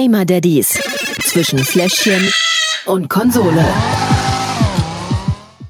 [0.00, 0.80] Gamer Daddies
[1.24, 2.32] zwischen Fläschchen
[2.86, 3.66] und Konsole.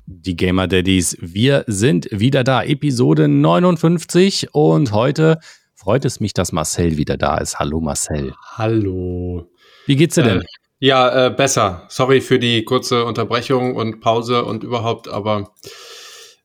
[0.05, 5.39] Die Gamer Daddies, wir sind wieder da, Episode 59 und heute
[5.75, 7.59] freut es mich, dass Marcel wieder da ist.
[7.59, 8.35] Hallo Marcel.
[8.59, 9.49] Hallo.
[9.87, 10.41] Wie geht's dir denn?
[10.43, 10.45] Äh,
[10.81, 11.87] ja, äh, besser.
[11.89, 15.55] Sorry für die kurze Unterbrechung und Pause und überhaupt, aber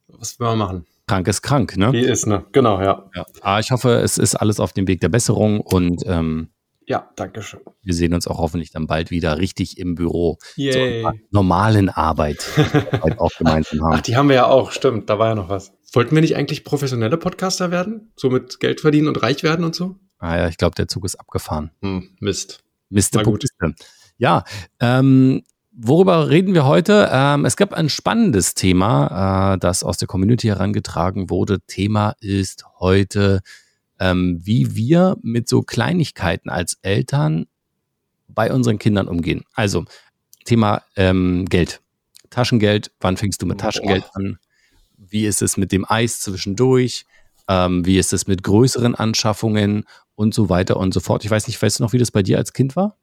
[0.08, 0.86] was will man machen?
[1.06, 1.92] Krank ist krank, ne?
[1.92, 2.46] Wie ist, ne?
[2.54, 3.10] Genau, ja.
[3.14, 3.26] ja.
[3.42, 6.48] Aber ah, ich hoffe, es ist alles auf dem Weg der Besserung und ähm,
[6.88, 7.62] ja, danke schön.
[7.82, 10.38] Wir sehen uns auch hoffentlich dann bald wieder richtig im Büro.
[10.56, 11.02] Yay.
[11.02, 12.46] Zur normalen Arbeit
[13.18, 13.94] auch gemeinsam haben.
[13.96, 15.74] Ach, die haben wir ja auch, stimmt, da war ja noch was.
[15.92, 18.12] Wollten wir nicht eigentlich professionelle Podcaster werden?
[18.16, 19.96] So mit Geld verdienen und reich werden und so?
[20.18, 21.72] Ah ja, ich glaube, der Zug ist abgefahren.
[21.82, 22.64] Hm, Mist.
[22.90, 23.46] Mist, gut.
[24.18, 24.44] Ja,
[24.80, 25.44] ähm,
[25.76, 27.10] Worüber reden wir heute?
[27.12, 31.62] Ähm, es gab ein spannendes Thema, äh, das aus der Community herangetragen wurde.
[31.62, 33.42] Thema ist heute,
[34.00, 37.46] ähm, wie wir mit so Kleinigkeiten als Eltern
[38.28, 39.44] bei unseren Kindern umgehen.
[39.54, 39.86] Also
[40.46, 41.82] Thema ähm, Geld.
[42.30, 44.18] Taschengeld, wann fängst du mit Taschengeld Boah.
[44.18, 44.40] an?
[44.98, 47.06] Wie ist es mit dem Eis zwischendurch?
[47.48, 51.24] Ähm, wie ist es mit größeren Anschaffungen und so weiter und so fort?
[51.26, 52.98] Ich weiß nicht, weißt du noch, wie das bei dir als Kind war?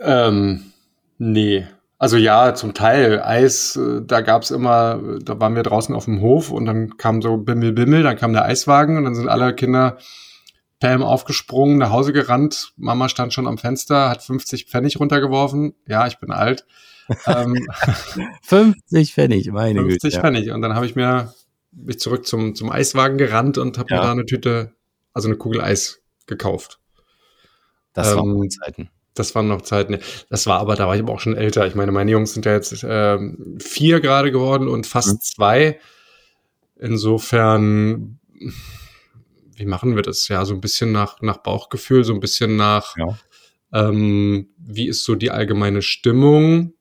[0.00, 0.72] Ähm,
[1.18, 1.66] nee,
[2.02, 3.22] also ja, zum Teil.
[3.22, 7.22] Eis, äh, da gab's immer, da waren wir draußen auf dem Hof und dann kam
[7.22, 9.98] so Bimmel, Bimmel, dann kam der Eiswagen und dann sind alle Kinder
[10.82, 12.72] Pam aufgesprungen, nach Hause gerannt.
[12.76, 15.74] Mama stand schon am Fenster, hat 50 Pfennig runtergeworfen.
[15.86, 16.66] Ja, ich bin alt.
[17.26, 17.68] ähm,
[18.42, 20.00] 50 Pfennig, meine 50 Güte.
[20.00, 20.50] 50 Pfennig.
[20.50, 21.32] Und dann habe ich mir
[21.70, 23.96] mich zurück zum, zum Eiswagen gerannt und habe ja.
[23.96, 24.72] mir da eine Tüte,
[25.14, 26.80] also eine Kugel Eis gekauft.
[27.92, 28.90] Das ähm, waren Zeiten.
[29.14, 29.98] Das waren noch Zeiten.
[30.30, 31.64] Das war aber, da war ich aber auch schon älter.
[31.68, 35.20] Ich meine, meine Jungs sind ja jetzt ähm, vier gerade geworden und fast mhm.
[35.20, 35.80] zwei.
[36.76, 38.18] Insofern,
[39.62, 40.26] wie machen wir das?
[40.26, 43.16] Ja, so ein bisschen nach, nach Bauchgefühl, so ein bisschen nach, ja.
[43.72, 46.74] ähm, wie ist so die allgemeine Stimmung?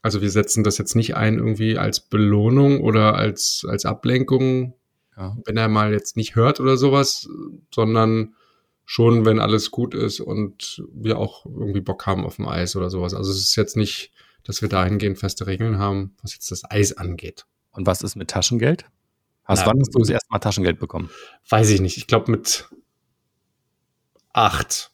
[0.00, 4.74] Also wir setzen das jetzt nicht ein irgendwie als Belohnung oder als, als Ablenkung,
[5.14, 5.36] ja.
[5.44, 7.28] wenn er mal jetzt nicht hört oder sowas,
[7.72, 8.34] sondern
[8.86, 12.88] schon, wenn alles gut ist und wir auch irgendwie Bock haben auf dem Eis oder
[12.88, 13.12] sowas.
[13.12, 14.10] Also es ist jetzt nicht,
[14.42, 17.44] dass wir dahingehend feste Regeln haben, was jetzt das Eis angeht.
[17.72, 18.86] Und was ist mit Taschengeld?
[19.44, 21.10] Hast, wann hast du das erste Mal Taschengeld bekommen?
[21.48, 21.96] Weiß ich nicht.
[21.96, 22.68] Ich glaube mit
[24.32, 24.90] acht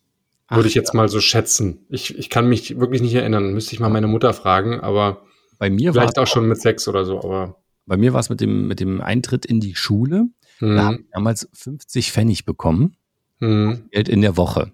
[0.47, 1.87] Ach, würde ich jetzt mal so schätzen.
[1.91, 3.53] Ich, ich kann mich wirklich nicht erinnern.
[3.53, 5.23] Müsste ich mal meine Mutter fragen, aber
[5.59, 7.19] bei mir vielleicht auch schon mit sechs oder so.
[7.19, 10.27] Aber bei mir war es mit dem, mit dem Eintritt in die Schule.
[10.61, 10.77] Mhm.
[10.77, 12.97] Da haben wir damals 50 Pfennig bekommen
[13.41, 13.89] mhm.
[13.91, 14.73] Geld in der Woche.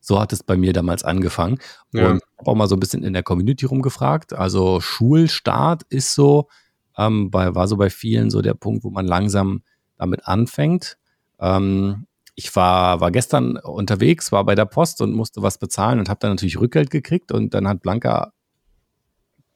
[0.00, 1.58] So hat es bei mir damals angefangen.
[1.92, 2.10] Ja.
[2.10, 4.32] Und habe auch mal so ein bisschen in der Community rumgefragt.
[4.32, 6.48] Also Schulstart ist so,
[6.96, 9.62] ähm, bei, war so bei vielen so der Punkt, wo man langsam
[9.96, 10.98] damit anfängt.
[11.38, 16.08] Ähm, ich war, war gestern unterwegs, war bei der Post und musste was bezahlen und
[16.08, 18.32] habe dann natürlich Rückgeld gekriegt und dann hat Blanca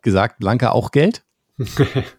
[0.02, 1.24] gesagt, Blanca auch Geld.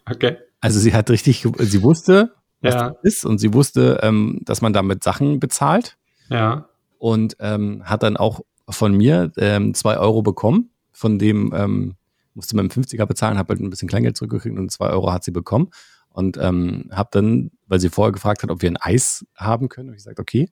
[0.10, 0.38] okay.
[0.60, 2.90] Also sie hat richtig, sie wusste, was ja.
[2.92, 5.98] das ist und sie wusste, ähm, dass man damit Sachen bezahlt.
[6.30, 6.70] Ja.
[7.00, 10.70] Und ähm, hat dann auch von mir ähm, zwei Euro bekommen.
[10.92, 11.96] Von dem
[12.34, 15.32] musste man 50er bezahlen, habe halt ein bisschen Kleingeld zurückgekriegt und zwei Euro hat sie
[15.32, 15.70] bekommen.
[16.10, 19.90] Und ähm, habe dann, weil sie vorher gefragt hat, ob wir ein Eis haben können,
[19.90, 20.50] habe ich gesagt, okay,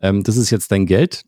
[0.00, 1.24] ähm, das ist jetzt dein Geld,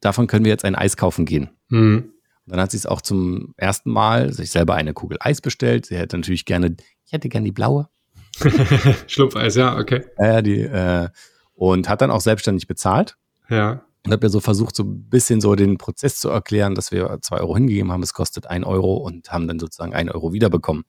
[0.00, 1.50] davon können wir jetzt ein Eis kaufen gehen.
[1.68, 2.12] Mhm.
[2.46, 5.86] Und dann hat sie es auch zum ersten Mal sich selber eine Kugel Eis bestellt.
[5.86, 6.76] Sie hätte natürlich gerne,
[7.06, 7.88] ich hätte gerne die blaue.
[9.06, 10.04] Schlumpfeis, ja, okay.
[10.18, 11.08] Ja, die, äh,
[11.54, 13.16] und hat dann auch selbstständig bezahlt.
[13.48, 13.84] Ja.
[14.04, 17.18] Und habe mir so versucht, so ein bisschen so den Prozess zu erklären, dass wir
[17.22, 20.84] zwei Euro hingegeben haben, es kostet ein Euro und haben dann sozusagen ein Euro wiederbekommen.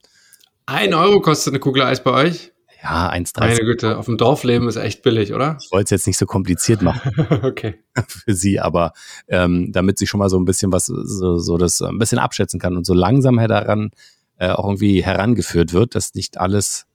[0.65, 2.51] Ein Euro kostet eine Kugel Eis bei euch?
[2.85, 3.39] Ja, 1,30.
[3.39, 5.57] Meine Güte, auf dem Dorf leben ist echt billig, oder?
[5.59, 7.11] Ich wollte es jetzt nicht so kompliziert machen.
[7.43, 7.79] okay.
[8.07, 8.93] Für sie, aber
[9.27, 12.59] ähm, damit sie schon mal so ein bisschen was, so, so das ein bisschen abschätzen
[12.59, 13.89] kann und so langsam daran
[14.37, 16.85] äh, auch irgendwie herangeführt wird, dass nicht alles,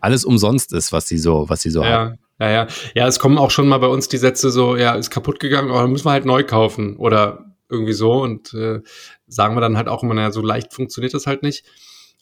[0.00, 1.90] alles umsonst ist, was sie so, was sie so ja.
[1.90, 2.18] haben.
[2.38, 2.66] Ja, ja.
[2.94, 5.70] Ja, es kommen auch schon mal bei uns die Sätze so, ja, ist kaputt gegangen,
[5.70, 8.80] aber dann müssen wir halt neu kaufen oder irgendwie so und äh,
[9.26, 11.64] sagen wir dann halt auch immer, naja, so leicht funktioniert das halt nicht.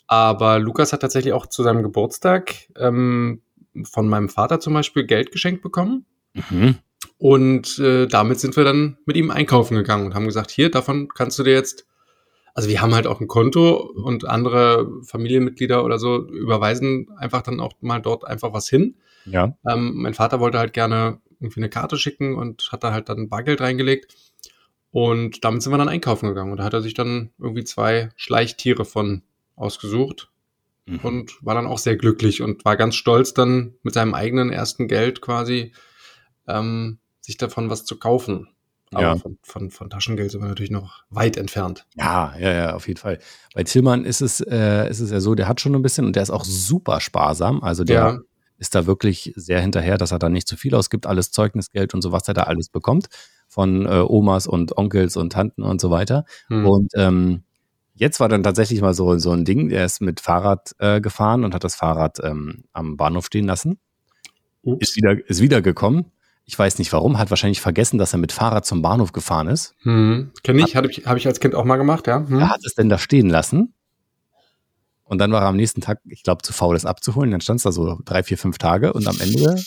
[0.06, 3.42] Aber Lukas hat tatsächlich auch zu seinem Geburtstag ähm,
[3.84, 6.04] von meinem Vater zum Beispiel Geld geschenkt bekommen.
[6.34, 6.76] Mhm.
[7.19, 11.08] Und äh, damit sind wir dann mit ihm einkaufen gegangen und haben gesagt, hier, davon
[11.08, 11.87] kannst du dir jetzt
[12.54, 17.60] also wir haben halt auch ein Konto und andere Familienmitglieder oder so überweisen einfach dann
[17.60, 18.96] auch mal dort einfach was hin.
[19.24, 19.56] Ja.
[19.69, 23.28] Ähm, mein Vater wollte halt gerne irgendwie eine Karte schicken und hat da halt dann
[23.28, 24.14] Bargeld reingelegt.
[24.90, 26.52] Und damit sind wir dann einkaufen gegangen.
[26.52, 29.22] Und da hat er sich dann irgendwie zwei Schleichtiere von
[29.56, 30.30] ausgesucht
[30.86, 31.00] mhm.
[31.02, 34.88] und war dann auch sehr glücklich und war ganz stolz, dann mit seinem eigenen ersten
[34.88, 35.72] Geld quasi
[36.46, 38.48] ähm, sich davon was zu kaufen.
[38.92, 39.16] Aber Ja.
[39.16, 41.86] von, von, von Taschengeld sind wir natürlich noch weit entfernt.
[41.94, 43.18] Ja, ja, ja, auf jeden Fall.
[43.54, 46.14] Bei Tillmann ist es, äh, ist es ja so, der hat schon ein bisschen und
[46.14, 47.62] der ist auch super sparsam.
[47.62, 48.18] Also der Ja.
[48.62, 52.00] Ist da wirklich sehr hinterher, dass er da nicht zu viel ausgibt, alles Zeugnisgeld und
[52.00, 53.09] so, was er da alles bekommt
[53.49, 56.25] von äh, Omas und Onkels und Tanten und so weiter.
[56.47, 56.64] Hm.
[56.64, 57.43] Und ähm,
[57.94, 61.44] jetzt war dann tatsächlich mal so, so ein Ding, der ist mit Fahrrad äh, gefahren
[61.44, 63.81] und hat das Fahrrad ähm, am Bahnhof stehen lassen.
[64.62, 64.91] Ups.
[64.91, 66.12] Ist wieder, ist wiedergekommen.
[66.44, 69.75] Ich weiß nicht warum, hat wahrscheinlich vergessen, dass er mit Fahrrad zum Bahnhof gefahren ist.
[69.82, 70.31] Hm.
[70.44, 72.25] Kenn ich, habe ich, hab ich als Kind auch mal gemacht, ja.
[72.29, 72.38] Hm.
[72.38, 73.75] Er hat es denn da stehen lassen.
[75.12, 77.31] Und dann war er am nächsten Tag, ich glaube, zu faul, das abzuholen.
[77.32, 79.62] Dann stand es da so drei, vier, fünf Tage und am Ende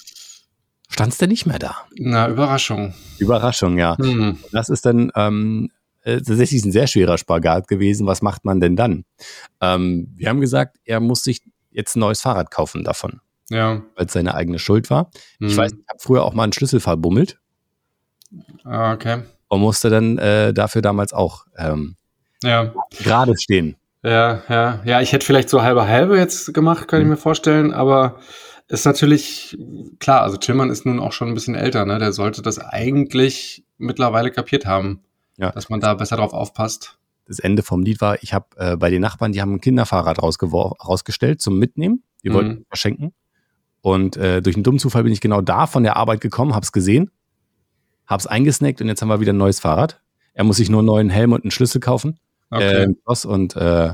[0.89, 1.75] stand es dann nicht mehr da.
[1.99, 2.95] Na, Überraschung.
[3.19, 3.95] Überraschung, ja.
[3.95, 4.39] Hm.
[4.51, 5.69] Das ist dann ähm,
[6.01, 8.07] äh, tatsächlich ein sehr schwerer Spagat gewesen.
[8.07, 9.05] Was macht man denn dann?
[9.61, 13.21] Ähm, wir haben gesagt, er muss sich jetzt ein neues Fahrrad kaufen davon,
[13.51, 13.83] Ja.
[13.95, 15.11] weil es seine eigene Schuld war.
[15.39, 15.57] Ich Hm.
[15.57, 17.37] weiß, ich habe früher auch mal einen Schlüssel verbummelt
[18.63, 19.21] Ah, okay.
[19.49, 21.97] und musste dann äh, dafür damals auch ähm,
[22.41, 22.73] Ja.
[23.03, 23.75] gerade stehen.
[24.05, 27.11] Ja, ja, ja, ich hätte vielleicht so halbe halbe jetzt gemacht, kann ich Mhm.
[27.11, 28.19] mir vorstellen, aber
[28.67, 29.57] ist natürlich
[29.99, 31.97] klar, also Tillmann ist nun auch schon ein bisschen älter, ne?
[31.99, 35.01] Der sollte das eigentlich mittlerweile kapiert haben,
[35.37, 35.51] Ja.
[35.51, 36.97] dass man da besser drauf aufpasst.
[37.27, 40.21] das Ende vom Lied war, ich habe äh, bei den Nachbarn, die haben ein Kinderfahrrad
[40.21, 42.03] rausgestellt zum Mitnehmen.
[42.23, 42.33] Die Mhm.
[42.35, 43.13] wollten es verschenken.
[43.81, 46.71] Und äh, durch einen dummen Zufall bin ich genau da von der Arbeit gekommen, hab's
[46.71, 47.09] gesehen,
[48.05, 50.01] hab's eingesnackt und jetzt haben wir wieder ein neues Fahrrad.
[50.33, 52.19] Er muss sich nur einen neuen Helm und einen Schlüssel kaufen.
[52.49, 52.83] Okay.
[52.83, 53.91] Äh, und äh,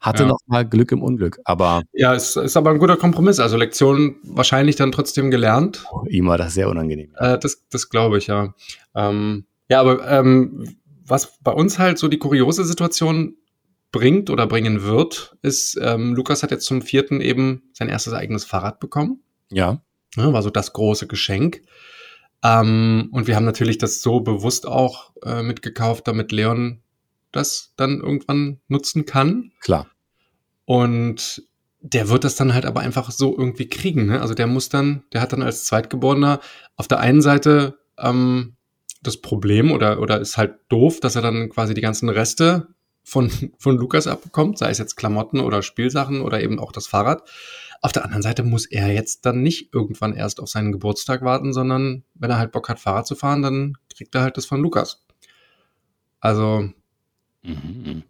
[0.00, 0.28] hatte Ja.
[0.28, 1.40] noch mal Glück im Unglück.
[1.44, 3.40] Aber ja, ist, ist aber ein guter Kompromiss.
[3.40, 5.84] Also Lektion wahrscheinlich dann trotzdem gelernt.
[6.08, 7.12] ihm war das sehr unangenehm.
[7.16, 8.54] Äh, das das glaube ich, ja.
[8.94, 13.36] Ähm, ja, aber ähm, was bei uns halt so die kuriose Situation
[13.92, 18.44] bringt oder bringen wird, ist, ähm, Lukas hat jetzt zum vierten eben sein erstes eigenes
[18.44, 19.22] Fahrrad bekommen.
[19.50, 19.80] Ja,
[20.16, 21.62] Ne, war so das große Geschenk.
[22.44, 26.82] Ähm, und wir haben natürlich das so bewusst auch äh, mitgekauft, damit Leon
[27.34, 29.52] das dann irgendwann nutzen kann.
[29.60, 29.88] klar.
[30.66, 31.42] Und
[31.80, 34.06] der wird das dann halt aber einfach so irgendwie kriegen.
[34.06, 34.20] Ne?
[34.20, 36.40] Also der muss dann, der hat dann als Zweitgeborener
[36.76, 38.56] auf der einen Seite ähm,
[39.02, 42.68] das Problem oder, oder ist halt doof, dass er dann quasi die ganzen Reste
[43.02, 47.28] von, von Lukas abbekommt, sei es jetzt Klamotten oder Spielsachen oder eben auch das Fahrrad.
[47.82, 51.52] Auf der anderen Seite muss er jetzt dann nicht irgendwann erst auf seinen Geburtstag warten,
[51.52, 54.62] sondern wenn er halt Bock hat, Fahrrad zu fahren, dann kriegt er halt das von
[54.62, 55.04] Lukas.
[56.18, 56.70] Also,
[57.44, 58.02] Mhm.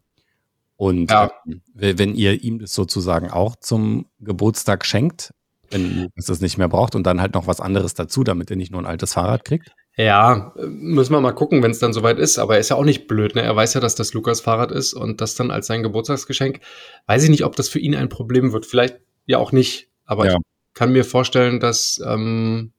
[0.77, 1.31] Und Ja.
[1.47, 5.33] ähm, wenn ihr ihm das sozusagen auch zum Geburtstag schenkt,
[5.71, 8.57] wenn Lukas das nicht mehr braucht und dann halt noch was anderes dazu, damit er
[8.57, 9.73] nicht nur ein altes Fahrrad kriegt.
[9.97, 12.39] Ja, äh, müssen wir mal gucken, wenn es dann soweit ist.
[12.39, 13.43] Aber er ist ja auch nicht blöd, ne?
[13.43, 16.61] Er weiß ja, dass das Lukas Fahrrad ist und das dann als sein Geburtstagsgeschenk.
[17.07, 18.67] Weiß ich nicht, ob das für ihn ein Problem wird.
[18.67, 19.89] Vielleicht ja auch nicht.
[20.05, 20.35] Aber Ja.
[20.35, 22.73] ich kann mir vorstellen, dass ähm,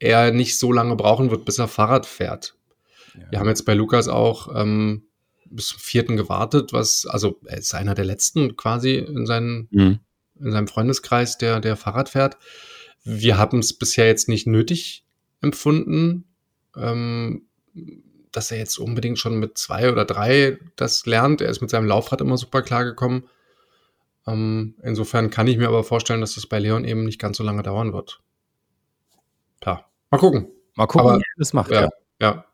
[0.00, 2.56] er nicht so lange brauchen wird, bis er Fahrrad fährt.
[3.30, 5.04] Wir haben jetzt bei Lukas auch ähm,
[5.54, 10.00] bis zum vierten gewartet, was, also er ist einer der letzten quasi in, seinen, Mhm.
[10.40, 12.36] in seinem Freundeskreis, der, der Fahrrad fährt.
[13.04, 15.04] Wir haben es bisher jetzt nicht nötig
[15.40, 16.24] empfunden,
[16.76, 17.42] ähm,
[18.32, 21.40] dass er jetzt unbedingt schon mit zwei oder drei das lernt.
[21.40, 23.28] Er ist mit seinem Laufrad immer super klargekommen.
[24.26, 27.44] Ähm, insofern kann ich mir aber vorstellen, dass das bei Leon eben nicht ganz so
[27.44, 28.20] lange dauern wird.
[29.60, 29.90] Klar.
[30.10, 30.48] Mal gucken.
[30.74, 31.70] Mal gucken, Aber- wie er das macht.
[31.70, 31.82] Ja.
[31.82, 31.88] Ja.
[32.20, 32.44] Ja.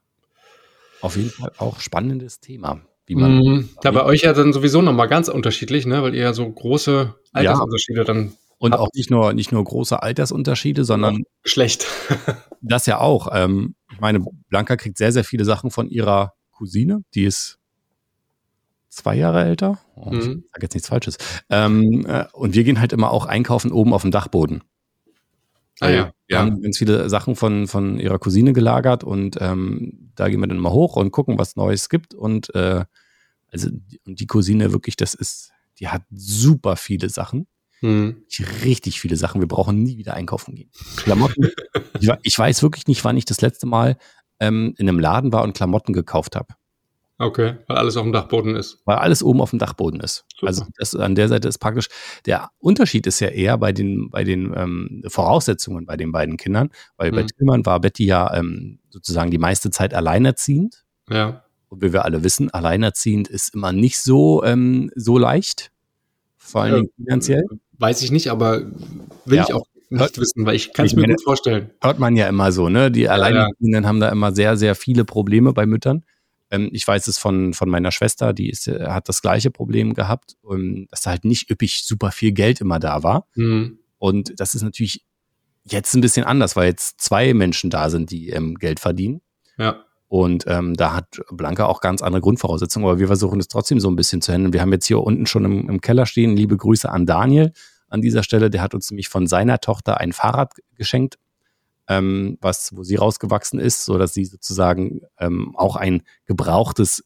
[1.01, 3.39] Auf jeden Fall auch spannendes Thema, wie man.
[3.39, 3.69] Mhm.
[3.83, 6.03] Ja, bei euch ja dann sowieso nochmal ganz unterschiedlich, ne?
[6.03, 10.85] weil ihr ja so große Altersunterschiede dann Und auch nicht nur, nicht nur große Altersunterschiede,
[10.85, 11.87] sondern schlecht.
[12.63, 13.29] das ja auch.
[13.33, 17.59] Ähm, ich meine, Blanca kriegt sehr, sehr viele Sachen von ihrer Cousine, die ist
[18.91, 19.79] zwei Jahre älter.
[19.97, 20.45] Oh, Ich Mhm.
[20.53, 21.17] sage jetzt nichts Falsches.
[21.49, 24.63] Ähm, äh, und wir gehen halt immer auch einkaufen oben auf dem Dachboden.
[25.81, 26.13] Ah ja.
[26.27, 26.39] Wir ja.
[26.41, 30.59] haben ganz viele Sachen von, von ihrer Cousine gelagert und ähm, da gehen wir dann
[30.59, 32.15] mal hoch und gucken, was Neues gibt.
[32.15, 32.85] Und äh,
[33.53, 37.47] also die- und die Cousine wirklich, das ist, die hat super viele Sachen.
[37.83, 38.25] Mhm.
[38.65, 39.41] Richtig viele Sachen.
[39.41, 40.71] Wir brauchen nie wieder einkaufen gehen.
[40.97, 41.51] Klamotten.
[42.01, 43.97] ich, ich weiß wirklich nicht, wann ich das letzte Mal
[44.39, 46.55] ähm, in einem Laden war und Klamotten gekauft habe.
[47.19, 48.79] Okay, weil alles auf dem Dachboden ist.
[48.87, 50.25] Weil alles oben auf dem Dachboden ist.
[50.35, 50.47] Super.
[50.47, 51.89] Also das, an der Seite ist praktisch.
[52.25, 56.71] Der Unterschied ist ja eher bei den, bei den ähm, Voraussetzungen bei den beiden Kindern,
[56.97, 57.27] weil bei Mhm.
[57.27, 60.85] Tillmann war Betty ja ähm, sozusagen die meiste Zeit alleinerziehend.
[61.11, 61.45] Ja.
[61.71, 65.71] Und wie wir alle wissen, alleinerziehend ist immer nicht so, ähm, so leicht.
[66.37, 66.91] Vor allen Ja.
[66.97, 67.45] Finanziell.
[67.79, 68.61] Weiß ich nicht, aber
[69.25, 69.45] will Ja.
[69.45, 71.71] ich auch nicht wissen, weil ich kann es mir meine- gut vorstellen.
[71.81, 72.91] Hört man ja immer so, ne?
[72.91, 76.05] Die Alleinerziehenden haben da immer sehr, sehr viele Probleme bei Müttern.
[76.51, 79.95] Ähm, ich weiß es von, von meiner Schwester, die ist, äh, hat das gleiche Problem
[79.95, 83.27] gehabt, ähm, dass da halt nicht üppig super viel Geld immer da war.
[83.37, 83.79] Mhm.
[83.99, 85.05] Und das ist natürlich
[85.65, 89.21] jetzt ein bisschen anders, weil jetzt zwei Menschen da sind, die ähm, Geld verdienen.
[89.59, 89.85] Ja.
[90.11, 93.89] Und ähm, da hat Blanca auch ganz andere Grundvoraussetzungen, aber wir versuchen es trotzdem so
[93.89, 94.53] ein bisschen zu handeln.
[94.53, 97.53] Wir haben jetzt hier unten schon im, im Keller stehen, liebe Grüße an Daniel
[97.89, 98.51] an dieser Stelle.
[98.51, 101.17] Der hat uns nämlich von seiner Tochter ein Fahrrad geschenkt,
[101.87, 107.05] ähm, was, wo sie rausgewachsen ist, so dass sie sozusagen ähm, auch ein gebrauchtes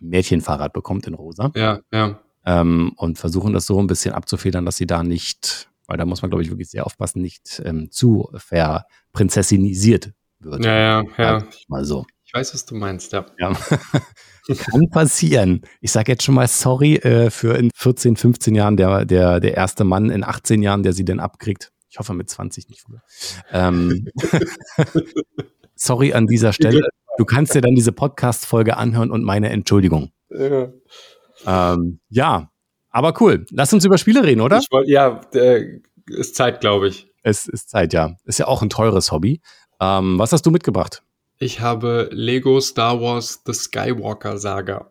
[0.00, 1.52] Mädchenfahrrad bekommt in rosa.
[1.54, 2.18] Ja, ja.
[2.44, 6.22] Ähm, und versuchen das so ein bisschen abzufedern, dass sie da nicht, weil da muss
[6.22, 10.64] man, glaube ich, wirklich sehr aufpassen, nicht ähm, zu verprinzessinisiert wird.
[10.64, 11.44] Ja, ja, ja.
[11.68, 12.06] Mal so.
[12.24, 13.26] Ich weiß, was du meinst, ja.
[13.38, 13.52] Ja.
[14.56, 15.62] Kann passieren.
[15.80, 19.56] Ich sage jetzt schon mal sorry äh, für in 14, 15 Jahren der, der, der
[19.56, 21.72] erste Mann, in 18 Jahren, der sie denn abkriegt.
[21.88, 23.02] Ich hoffe mit 20 nicht früher.
[23.52, 24.08] Ähm,
[25.74, 26.88] sorry an dieser Stelle.
[27.18, 30.12] Du kannst dir dann diese Podcast-Folge anhören und meine Entschuldigung.
[30.30, 30.72] Ja,
[31.46, 32.50] Ähm, ja,
[32.90, 33.46] aber cool.
[33.50, 34.60] Lass uns über Spiele reden, oder?
[34.70, 37.08] wollt, ja äh, ist Zeit, glaube ich.
[37.22, 38.14] Es ist Zeit, ja.
[38.24, 39.40] Ist ja auch ein teures Hobby.
[39.80, 41.02] Ähm, was hast du mitgebracht?
[41.38, 44.90] Ich habe Lego Star Wars The Skywalker Saga.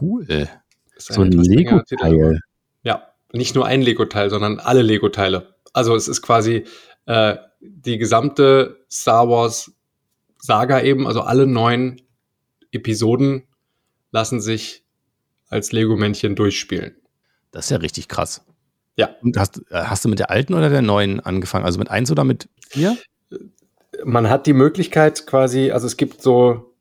[0.00, 0.48] Cool.
[0.96, 1.32] Ist So ein.
[1.32, 2.40] Lego-Teil.
[2.82, 5.56] Ja, nicht nur ein Lego-Teil, sondern alle Lego-Teile.
[5.72, 6.64] Also es ist quasi
[7.06, 9.72] äh, die gesamte Star Wars
[10.38, 12.00] Saga eben, also alle neun
[12.70, 13.42] Episoden
[14.12, 14.84] lassen sich
[15.48, 16.96] als Lego-Männchen durchspielen.
[17.50, 18.44] Das ist ja richtig krass.
[18.96, 19.10] Ja.
[19.22, 21.64] Und hast, äh, hast du mit der alten oder der neuen angefangen?
[21.64, 22.96] Also mit eins oder mit vier?
[24.04, 26.74] Man hat die Möglichkeit quasi, also es gibt so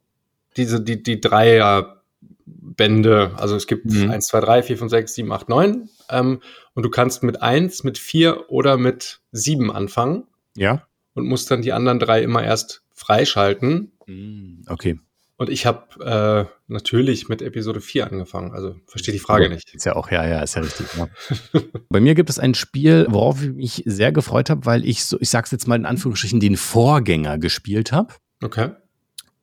[0.57, 4.11] diese, die, die Dreier-Bände, also es gibt Mhm.
[4.11, 5.89] eins, zwei, drei, vier, fünf, sechs, sieben, acht, neun.
[6.09, 6.41] Ähm,
[6.73, 10.25] und du kannst mit eins, mit vier oder mit sieben anfangen
[10.55, 10.85] Ja.
[11.13, 13.91] und musst dann die anderen drei immer erst freischalten.
[14.07, 14.99] Mm, Okay.
[15.37, 18.53] Und ich habe äh, natürlich mit Episode 4 angefangen.
[18.53, 19.75] Also verstehe die Frage nicht.
[19.75, 20.87] Ist ja auch, ja, ja, ist ja richtig.
[20.97, 21.09] Ja.
[21.89, 25.17] Bei mir gibt es ein Spiel, worauf ich mich sehr gefreut habe, weil ich so,
[25.19, 28.13] ich sag's jetzt mal in Anführungsstrichen, den Vorgänger gespielt habe.
[28.41, 28.69] Okay.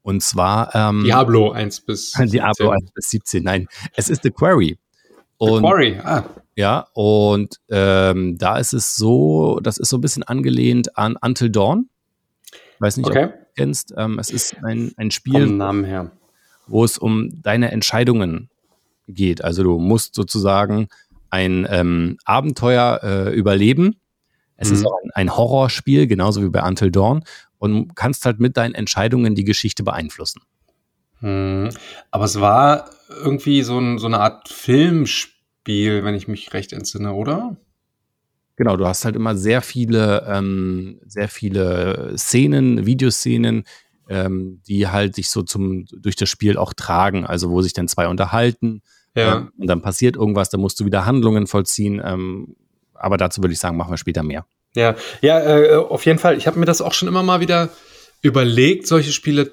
[0.01, 2.73] Und zwar ähm, Diablo 1 bis Diablo 17.
[2.73, 3.43] 1 bis 17.
[3.45, 4.79] Nein, es ist The Quarry.
[5.37, 5.99] Und Quarry.
[6.03, 6.25] Ah,
[6.57, 11.51] Ja, und ähm, da ist es so, das ist so ein bisschen angelehnt an Until
[11.51, 11.89] Dawn.
[12.79, 13.25] Weiß nicht, ob okay.
[13.27, 13.95] es kennst.
[13.97, 16.11] Ähm, es ist ein, ein Vom Spiel, Namen her.
[16.67, 18.49] wo es um deine Entscheidungen
[19.09, 19.43] geht.
[19.45, 20.89] Also du musst sozusagen
[21.31, 23.97] ein ähm, Abenteuer äh, überleben.
[24.57, 24.75] Es Mhm.
[24.77, 27.25] ist auch ein, ein Horrorspiel, genauso wie bei Until Dawn.
[27.59, 30.43] Und kannst halt mit deinen Entscheidungen die Geschichte beeinflussen.
[31.21, 31.71] Hm.
[32.11, 32.91] Aber es war
[33.23, 37.57] irgendwie so, ein, so eine Art Filmspiel, wenn ich mich recht entsinne, oder?
[38.57, 43.65] Genau, du hast halt immer sehr viele, ähm, sehr viele Szenen, Videoszenen,
[44.09, 47.25] ähm, die halt sich so zum durch das Spiel auch tragen.
[47.25, 48.83] Also wo sich dann zwei unterhalten
[49.17, 49.39] Ja.
[49.39, 52.01] ähm, und dann passiert irgendwas, da musst du wieder Handlungen vollziehen.
[52.05, 52.57] Ähm,
[52.95, 54.45] aber dazu würde ich sagen, machen wir später mehr.
[54.75, 56.37] Ja, ja, äh, auf jeden Fall.
[56.37, 57.71] Ich habe mir das auch schon immer mal wieder
[58.23, 59.51] überlegt, solche Spiele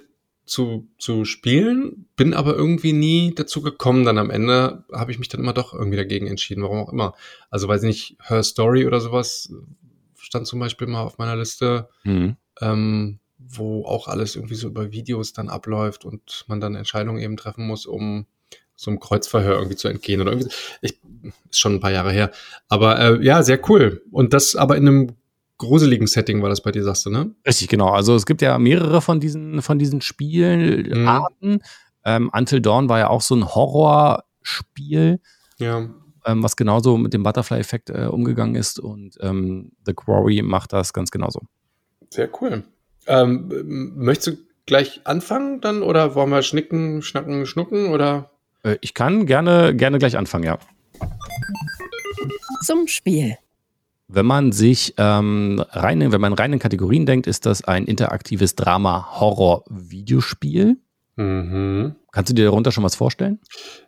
[0.49, 4.05] zu, zu spielen, bin aber irgendwie nie dazu gekommen.
[4.05, 7.13] Dann am Ende habe ich mich dann immer doch irgendwie dagegen entschieden, warum auch immer.
[7.49, 9.51] Also weiß ich nicht, Her Story oder sowas
[10.17, 12.35] stand zum Beispiel mal auf meiner Liste, Mhm.
[12.61, 17.37] ähm, wo auch alles irgendwie so über Videos dann abläuft und man dann Entscheidungen eben
[17.37, 18.25] treffen muss, um
[18.75, 20.53] so einem Kreuzverhör irgendwie zu entgehen oder irgendwie.
[20.81, 20.99] Ich,
[21.49, 22.31] ist schon ein paar Jahre her.
[22.67, 24.03] Aber äh, ja, sehr cool.
[24.11, 25.11] Und das aber in einem
[25.59, 27.35] gruseligen Setting war das bei dir, sagst du, ne?
[27.45, 27.89] Richtig, genau.
[27.89, 31.61] Also es gibt ja mehrere von diesen, von diesen Spielarten.
[32.03, 35.19] Ähm, Until Dawn war ja auch so ein Horrorspiel.
[35.59, 35.89] Ja.
[36.25, 38.79] ähm, was genauso mit dem Butterfly-Effekt äh, umgegangen ist.
[38.79, 41.41] Und ähm, The Quarry macht das ganz genauso.
[42.09, 42.63] Sehr cool.
[43.07, 48.31] Ähm, möchtest du gleich anfangen dann oder wollen wir schnicken, schnacken, schnucken oder?
[48.63, 50.59] Äh, ich kann gerne, gerne gleich anfangen, ja.
[52.63, 53.37] Zum Spiel.
[54.11, 58.55] Wenn man sich ähm, rein, wenn man rein in Kategorien denkt, ist das ein interaktives
[58.55, 60.77] Drama-Horror-Videospiel.
[61.15, 61.95] Mhm.
[62.11, 63.39] Kannst du dir darunter schon was vorstellen?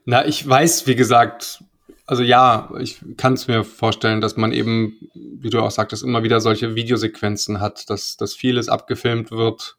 [0.05, 1.63] Na, ich weiß, wie gesagt,
[2.05, 6.21] also ja, ich kann es mir vorstellen, dass man eben, wie du auch sagtest, immer
[6.23, 9.77] wieder solche Videosequenzen hat, dass, dass vieles abgefilmt wird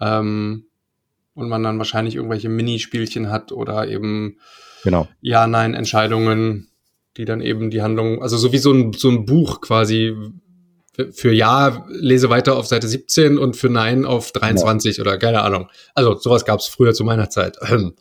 [0.00, 0.64] ähm,
[1.34, 4.38] und man dann wahrscheinlich irgendwelche Minispielchen hat oder eben
[4.82, 5.06] Genau.
[5.20, 6.68] Ja-Nein-Entscheidungen,
[7.16, 10.14] die dann eben die Handlung, also so wie so ein, so ein Buch quasi
[11.12, 15.68] für- Ja lese weiter auf Seite 17 und für Nein auf 23 oder keine Ahnung.
[15.94, 17.58] Also sowas gab es früher zu meiner Zeit.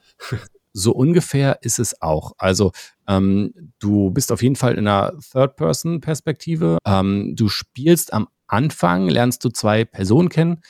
[0.73, 2.31] So ungefähr ist es auch.
[2.37, 2.71] Also
[3.05, 6.77] ähm, du bist auf jeden Fall in einer Third-Person-Perspektive.
[6.85, 10.61] Ähm, du spielst am Anfang, lernst du zwei Personen kennen,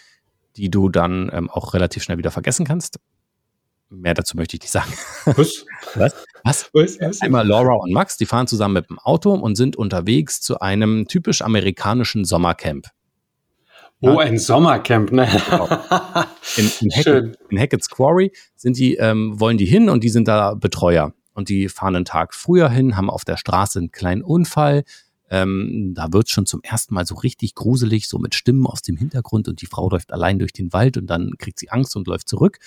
[0.56, 3.00] die du dann ähm, auch relativ schnell wieder vergessen kannst.
[3.92, 4.92] Mehr dazu möchte ich nicht sagen.
[5.26, 5.66] Was?
[5.96, 6.16] Was?
[6.44, 6.70] Was?
[6.74, 7.00] Was?
[7.00, 7.22] Was?
[7.22, 11.08] Einmal Laura und Max, die fahren zusammen mit dem Auto und sind unterwegs zu einem
[11.08, 12.88] typisch amerikanischen Sommercamp.
[14.00, 15.28] Oh, ein Sommercamp, ne?
[15.28, 15.68] Genau.
[16.58, 20.28] In, in, Hackett, in Hackett's Quarry sind die, ähm, wollen die hin und die sind
[20.28, 21.14] da Betreuer.
[21.34, 24.84] Und die fahren einen Tag früher hin, haben auf der Straße einen kleinen Unfall.
[25.30, 28.98] Ähm, da wird schon zum ersten Mal so richtig gruselig, so mit Stimmen aus dem
[28.98, 32.08] Hintergrund und die Frau läuft allein durch den Wald und dann kriegt sie Angst und
[32.08, 32.58] läuft zurück.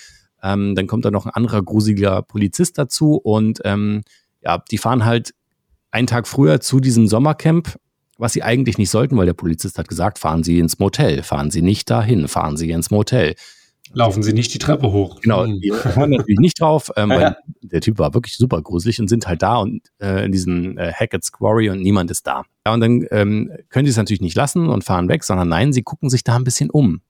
[0.45, 4.03] Ähm, dann kommt da noch ein anderer gruseliger Polizist dazu und ähm,
[4.41, 5.33] ja, die fahren halt
[5.89, 7.77] einen Tag früher zu diesem Sommercamp,
[8.19, 11.49] was sie eigentlich nicht sollten, weil der Polizist hat gesagt, fahren Sie ins Motel, fahren
[11.49, 13.33] Sie nicht dahin, fahren Sie ins Motel.
[13.93, 15.21] Laufen Sie nicht die Treppe hoch.
[15.21, 19.07] Genau, die hören natürlich nicht drauf, ähm, weil der Typ war wirklich super gruselig und
[19.07, 22.43] sind halt da und äh, in diesem äh, Hackett's Quarry und niemand ist da.
[22.65, 25.71] Ja, und dann ähm, können sie es natürlich nicht lassen und fahren weg, sondern nein,
[25.73, 27.01] sie gucken sich da ein bisschen um.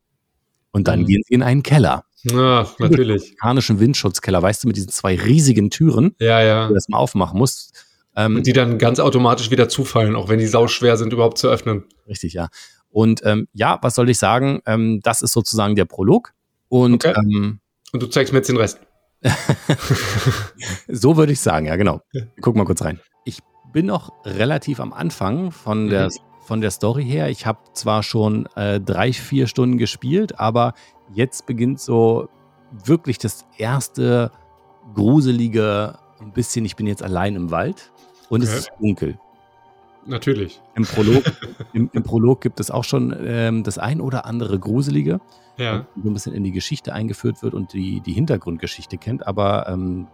[0.71, 1.05] Und dann Mhm.
[1.05, 2.03] gehen sie in einen Keller.
[2.31, 3.23] Ja, natürlich.
[3.23, 6.67] Amerikanischen Windschutzkeller, weißt du, mit diesen zwei riesigen Türen, Ja, die ja.
[6.67, 7.85] du erstmal aufmachen musst.
[8.15, 11.49] Ähm, Und die dann ganz automatisch wieder zufallen, auch wenn die sauschwer sind, überhaupt zu
[11.49, 11.83] öffnen.
[12.07, 12.47] Richtig, ja.
[12.89, 14.61] Und ähm, ja, was soll ich sagen?
[14.65, 16.31] Ähm, das ist sozusagen der Prolog.
[16.69, 17.13] Und Okay.
[17.17, 17.59] ähm,
[17.91, 18.79] Und du zeigst mir jetzt den Rest.
[20.87, 22.01] so würde ich sagen, ja, genau.
[22.41, 22.99] Guck mal kurz rein.
[23.25, 23.39] Ich
[23.73, 26.11] bin noch relativ am Anfang von der, Mhm.
[26.45, 27.29] von der Story her.
[27.29, 30.73] Ich habe zwar schon äh, drei, vier Stunden gespielt, aber
[31.13, 32.29] jetzt beginnt so
[32.85, 34.31] wirklich das erste
[34.93, 37.91] gruselige, ein bisschen, ich bin jetzt allein im Wald
[38.29, 38.57] und es Okay.
[38.59, 39.19] ist dunkel.
[40.07, 40.61] Natürlich.
[40.75, 41.23] Im Prolog,
[41.73, 45.19] im, im Prolog gibt es auch schon ähm, das ein oder andere Gruselige.
[45.57, 45.85] Ja.
[46.03, 49.25] so ein bisschen in die Geschichte eingeführt wird und die, die Hintergrundgeschichte kennt.
[49.25, 50.07] Aber ähm,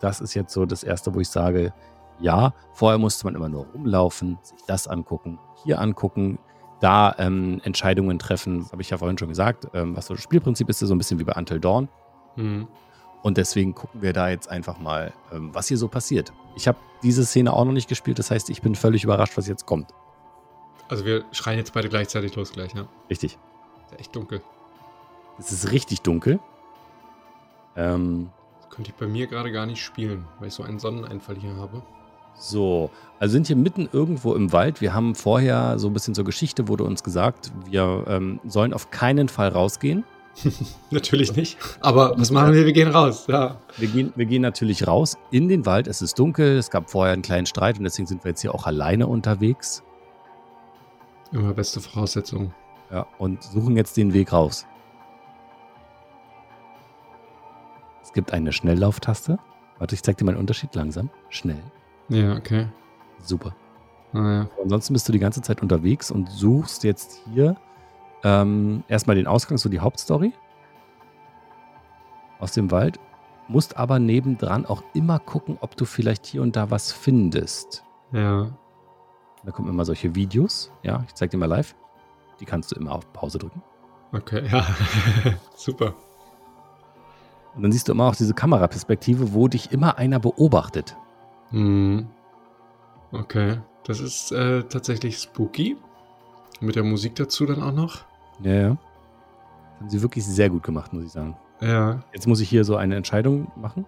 [0.00, 1.72] das ist jetzt so das Erste, wo ich sage,
[2.18, 6.40] ja, vorher musste man immer nur rumlaufen, sich das angucken, hier angucken,
[6.80, 8.60] da ähm, Entscheidungen treffen.
[8.60, 9.66] Das habe ich ja vorhin schon gesagt.
[9.74, 11.88] Ähm, was so das Spielprinzip ist, ist so ein bisschen wie bei Until Dawn.
[12.36, 12.68] Mhm.
[13.22, 16.32] Und deswegen gucken wir da jetzt einfach mal, ähm, was hier so passiert.
[16.54, 19.48] Ich habe diese Szene auch noch nicht gespielt, das heißt, ich bin völlig überrascht, was
[19.48, 19.90] jetzt kommt.
[20.88, 22.86] Also wir schreien jetzt beide gleichzeitig los gleich, ja.
[23.10, 23.34] Richtig.
[23.84, 24.40] Ist ja echt dunkel.
[25.38, 26.38] Es ist richtig dunkel.
[27.76, 28.30] Ähm,
[28.60, 31.56] Das könnte ich bei mir gerade gar nicht spielen, weil ich so einen Sonneneinfall hier
[31.56, 31.82] habe.
[32.38, 34.80] So, also sind hier mitten irgendwo im Wald.
[34.80, 38.90] Wir haben vorher so ein bisschen zur Geschichte wurde uns gesagt, wir ähm, sollen auf
[38.90, 40.04] keinen Fall rausgehen.
[40.90, 41.58] Natürlich nicht.
[41.80, 42.64] Aber was machen wir?
[42.64, 43.26] Wir gehen raus.
[43.26, 43.56] Ja.
[43.76, 45.88] Wir gehen, wir gehen natürlich raus in den Wald.
[45.88, 46.58] Es ist dunkel.
[46.58, 49.82] Es gab vorher einen kleinen Streit und deswegen sind wir jetzt hier auch alleine unterwegs.
[51.32, 52.54] Immer beste Voraussetzung.
[52.90, 54.64] Ja, und suchen jetzt den Weg raus.
[58.02, 59.38] Es gibt eine Schnelllauftaste.
[59.78, 61.10] Warte, ich zeig dir mal einen Unterschied langsam.
[61.28, 61.62] Schnell.
[62.08, 62.66] Ja, okay.
[63.22, 63.54] Super.
[64.12, 64.48] Naja.
[64.62, 67.56] Ansonsten bist du die ganze Zeit unterwegs und suchst jetzt hier
[68.24, 70.32] ähm, erstmal den Ausgang, so die Hauptstory
[72.38, 72.98] aus dem Wald.
[73.48, 77.84] Musst aber nebendran auch immer gucken, ob du vielleicht hier und da was findest.
[78.12, 78.50] Ja.
[79.44, 80.70] Da kommen immer solche Videos.
[80.82, 81.74] Ja, ich zeig dir mal live.
[82.40, 83.62] Die kannst du immer auf Pause drücken.
[84.12, 84.66] Okay, ja.
[85.54, 85.94] Super.
[87.54, 90.96] Und dann siehst du immer auch diese Kameraperspektive, wo dich immer einer beobachtet.
[91.50, 92.08] Mhm.
[93.12, 93.58] Okay.
[93.84, 95.76] Das ist äh, tatsächlich spooky.
[96.60, 98.00] Mit der Musik dazu dann auch noch.
[98.42, 98.68] Ja, ja.
[98.68, 101.36] Das haben sie wirklich sehr gut gemacht, muss ich sagen.
[101.60, 102.00] Ja.
[102.12, 103.86] Jetzt muss ich hier so eine Entscheidung machen.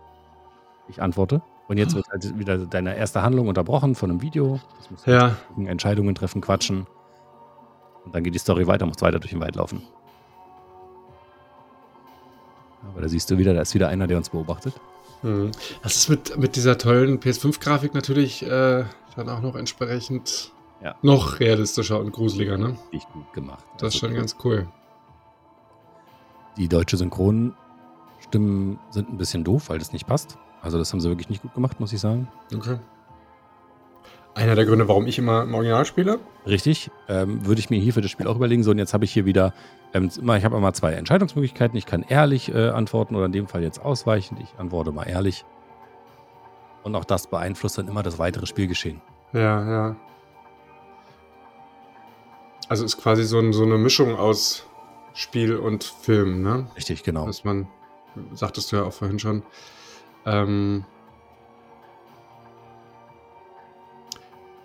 [0.88, 1.42] Ich antworte.
[1.68, 4.58] Und jetzt wird halt wieder deine erste Handlung unterbrochen von einem Video.
[4.78, 5.36] Das musst du Ja.
[5.56, 6.86] Entscheidungen treffen, quatschen.
[8.04, 9.82] Und dann geht die Story weiter, musst weiter durch den Wald laufen.
[12.88, 14.74] Aber da siehst du wieder, da ist wieder einer, der uns beobachtet.
[15.22, 15.50] Mhm.
[15.82, 18.84] Das ist mit, mit dieser tollen PS5-Grafik natürlich äh,
[19.16, 20.52] dann auch noch entsprechend
[20.82, 20.94] Ja.
[21.02, 22.76] noch realistischer und gruseliger, ne?
[22.92, 23.64] Richtig gut gemacht.
[23.78, 24.66] Das ist Also, schon ganz cool.
[26.56, 30.36] Die deutsche Synchronstimmen sind ein bisschen doof, weil das nicht passt.
[30.62, 32.28] Also das haben sie wirklich nicht gut gemacht, muss ich sagen.
[32.54, 32.78] Okay.
[34.34, 36.20] Einer der Gründe, warum ich immer im Original spiele.
[36.46, 36.90] Richtig.
[37.08, 38.62] Ähm, würde ich mir hier für das Spiel auch überlegen.
[38.62, 39.52] So, und jetzt habe ich hier wieder,
[39.92, 41.76] ähm, ich habe immer zwei Entscheidungsmöglichkeiten.
[41.76, 44.40] Ich kann ehrlich äh, antworten oder in dem Fall jetzt ausweichend.
[44.40, 45.44] Ich antworte mal ehrlich.
[46.82, 49.00] Und auch das beeinflusst dann immer das weitere Spielgeschehen.
[49.32, 49.96] Ja, ja.
[52.68, 54.64] Also ist quasi so, ein, so eine Mischung aus
[55.12, 56.68] Spiel und Film, ne?
[56.76, 57.26] Richtig, genau.
[57.26, 57.66] Was man,
[58.32, 59.42] sagtest du ja auch vorhin schon.
[60.24, 60.84] Ähm,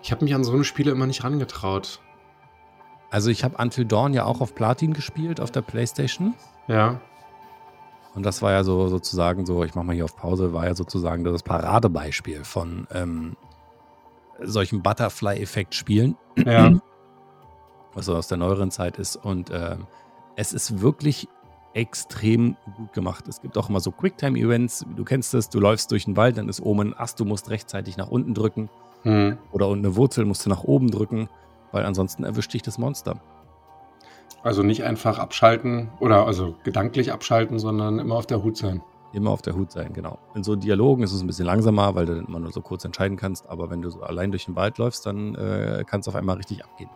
[0.06, 2.00] ich habe mich an so eine Spiele immer nicht rangetraut.
[3.10, 6.36] Also ich habe Until Dawn ja auch auf Platin gespielt, auf der Playstation.
[6.68, 7.02] Ja.
[8.14, 10.76] Und das war ja so sozusagen so, ich mache mal hier auf Pause, war ja
[10.76, 13.36] sozusagen das Paradebeispiel von ähm,
[14.44, 16.16] solchen Butterfly-Effekt-Spielen.
[16.38, 16.74] Ja.
[17.96, 19.16] was so aus der neueren Zeit ist.
[19.16, 19.88] Und ähm,
[20.36, 21.28] es ist wirklich
[21.74, 23.28] extrem gut gemacht.
[23.28, 24.86] Es gibt auch immer so Quicktime-Events.
[24.96, 27.50] Du kennst es, du läufst durch den Wald, dann ist oben ein Ast, du musst
[27.50, 28.70] rechtzeitig nach unten drücken.
[29.06, 29.38] Hm.
[29.52, 31.30] Oder unten eine Wurzel musst du nach oben drücken,
[31.72, 33.22] weil ansonsten erwischt dich das Monster.
[34.44, 38.82] Also nicht einfach abschalten oder also gedanklich abschalten, sondern immer auf der Hut sein.
[39.14, 40.18] Immer auf der Hut sein, genau.
[40.34, 42.84] In so Dialogen ist es ein bisschen langsamer, weil du dann immer nur so kurz
[42.84, 43.48] entscheiden kannst.
[43.48, 46.38] Aber wenn du so allein durch den Wald läufst, dann äh, kann es auf einmal
[46.38, 46.90] richtig abgehen.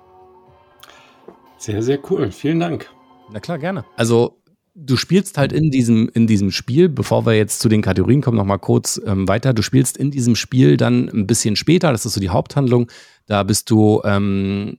[1.58, 2.32] Sehr, sehr cool.
[2.32, 2.90] Vielen Dank.
[3.32, 3.86] Na klar, gerne.
[3.96, 4.39] Also
[4.82, 8.38] du spielst halt in diesem, in diesem Spiel, bevor wir jetzt zu den Kategorien kommen,
[8.38, 9.54] nochmal kurz ähm, weiter.
[9.54, 12.90] Du spielst in diesem Spiel dann ein bisschen später, das ist so die Haupthandlung.
[13.26, 14.78] Da bist du ähm,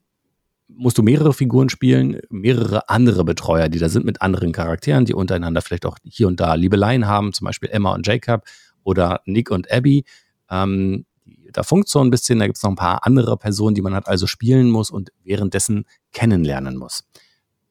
[0.69, 5.15] musst du mehrere Figuren spielen, mehrere andere Betreuer, die da sind mit anderen Charakteren, die
[5.15, 8.45] untereinander vielleicht auch hier und da Liebeleien haben, zum Beispiel Emma und Jacob
[8.83, 10.05] oder Nick und Abby.
[10.49, 11.05] Ähm,
[11.53, 13.95] da funkt so ein bisschen, da gibt es noch ein paar andere Personen, die man
[13.95, 17.05] halt also spielen muss und währenddessen kennenlernen muss.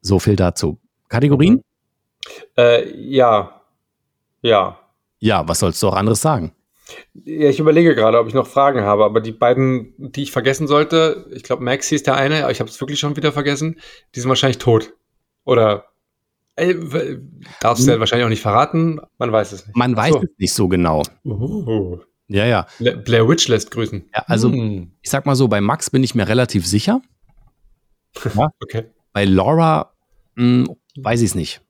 [0.02, 0.80] So viel dazu.
[1.08, 1.63] Kategorien?
[2.58, 3.62] Äh, ja.
[4.41, 4.79] Ja.
[5.19, 6.53] Ja, was sollst du auch anderes sagen?
[7.13, 10.67] Ja, ich überlege gerade, ob ich noch Fragen habe, aber die beiden, die ich vergessen
[10.67, 13.79] sollte, ich glaube, Maxi ist der eine, aber ich habe es wirklich schon wieder vergessen,
[14.15, 14.93] die sind wahrscheinlich tot.
[15.43, 15.86] Oder
[16.55, 16.75] äh,
[17.62, 19.77] darfst du ja wahrscheinlich auch nicht verraten, man weiß es nicht.
[19.77, 20.21] Man weiß so.
[20.21, 21.03] es nicht so genau.
[21.25, 21.99] Uh.
[22.27, 22.67] Ja, ja.
[22.79, 24.08] Blair Witch lässt grüßen.
[24.13, 24.91] Ja, also hm.
[25.01, 27.01] ich sag mal so, bei Max bin ich mir relativ sicher.
[28.36, 28.49] Ja.
[28.62, 28.86] okay.
[29.13, 29.93] Bei Laura
[30.36, 31.62] mh, hm, weiß ich es nicht.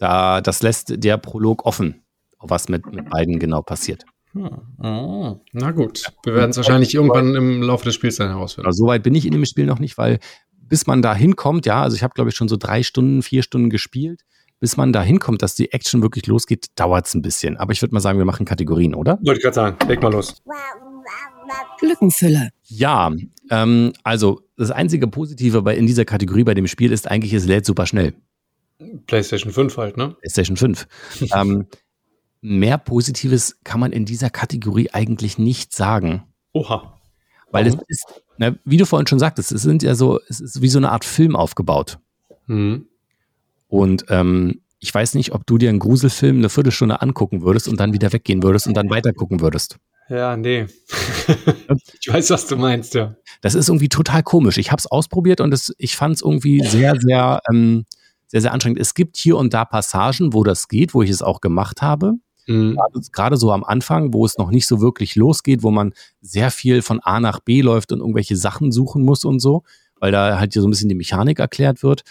[0.00, 2.02] Da, das lässt der Prolog offen,
[2.40, 4.04] was mit, mit beiden genau passiert.
[4.32, 4.48] Hm.
[4.82, 8.66] Oh, na gut, wir werden es wahrscheinlich irgendwann im Laufe des Spiels dann herausfinden.
[8.66, 10.18] Also, Soweit bin ich in dem Spiel noch nicht, weil
[10.52, 13.42] bis man da hinkommt, ja, also ich habe glaube ich schon so drei Stunden, vier
[13.42, 14.22] Stunden gespielt.
[14.58, 17.56] Bis man da hinkommt, dass die Action wirklich losgeht, dauert es ein bisschen.
[17.56, 19.18] Aber ich würde mal sagen, wir machen Kategorien, oder?
[19.22, 20.42] Wollte ich gerade sagen, leg mal los.
[21.80, 22.50] Lückenfüller.
[22.64, 23.10] Ja,
[23.50, 27.46] ähm, also das einzige Positive bei, in dieser Kategorie bei dem Spiel ist eigentlich, es
[27.46, 28.12] lädt super schnell.
[29.06, 30.16] PlayStation 5 halt, ne?
[30.20, 30.86] PlayStation 5.
[31.34, 31.66] ähm,
[32.40, 36.24] mehr Positives kann man in dieser Kategorie eigentlich nicht sagen.
[36.52, 36.96] Oha.
[37.52, 40.62] Weil es ist, na, wie du vorhin schon sagtest, es sind ja so, es ist
[40.62, 41.98] wie so eine Art Film aufgebaut.
[42.46, 42.86] Mhm.
[43.68, 47.78] Und ähm, ich weiß nicht, ob du dir einen Gruselfilm eine Viertelstunde angucken würdest und
[47.78, 49.76] dann wieder weggehen würdest und dann weiter gucken würdest.
[50.08, 50.66] Ja, nee.
[52.00, 53.14] ich weiß, was du meinst, ja.
[53.42, 54.58] Das ist irgendwie total komisch.
[54.58, 57.84] Ich habe es ausprobiert und es, ich fand es irgendwie sehr, sehr, ähm,
[58.30, 58.78] sehr, sehr anstrengend.
[58.78, 62.14] Es gibt hier und da Passagen, wo das geht, wo ich es auch gemacht habe.
[62.46, 62.78] Mhm.
[63.12, 66.80] Gerade so am Anfang, wo es noch nicht so wirklich losgeht, wo man sehr viel
[66.80, 69.64] von A nach B läuft und irgendwelche Sachen suchen muss und so,
[69.98, 72.02] weil da halt hier so ein bisschen die Mechanik erklärt wird.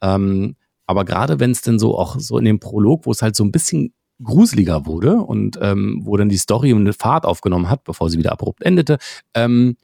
[0.00, 0.54] Ähm,
[0.86, 3.42] aber gerade wenn es denn so auch so in dem Prolog, wo es halt so
[3.42, 8.10] ein bisschen gruseliger wurde und ähm, wo dann die Story eine Fahrt aufgenommen hat, bevor
[8.10, 8.98] sie wieder abrupt endete,
[9.34, 9.76] ähm,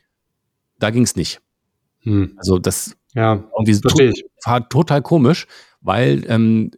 [0.78, 1.40] da ging es nicht.
[2.02, 2.34] Hm.
[2.36, 5.46] Also das ja, irgendwie to war total komisch,
[5.80, 6.70] weil ähm,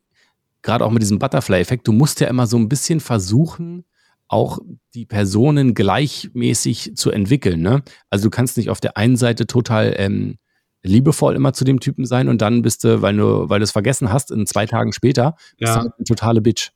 [0.62, 3.84] gerade auch mit diesem Butterfly-Effekt, du musst ja immer so ein bisschen versuchen,
[4.28, 4.58] auch
[4.94, 7.60] die Personen gleichmäßig zu entwickeln.
[7.60, 7.82] Ne?
[8.08, 10.38] Also du kannst nicht auf der einen Seite total ähm,
[10.82, 13.72] liebevoll immer zu dem Typen sein und dann bist du, weil du, weil du es
[13.72, 15.66] vergessen hast, in zwei Tagen später, ja.
[15.66, 16.70] bist du eine totale Bitch.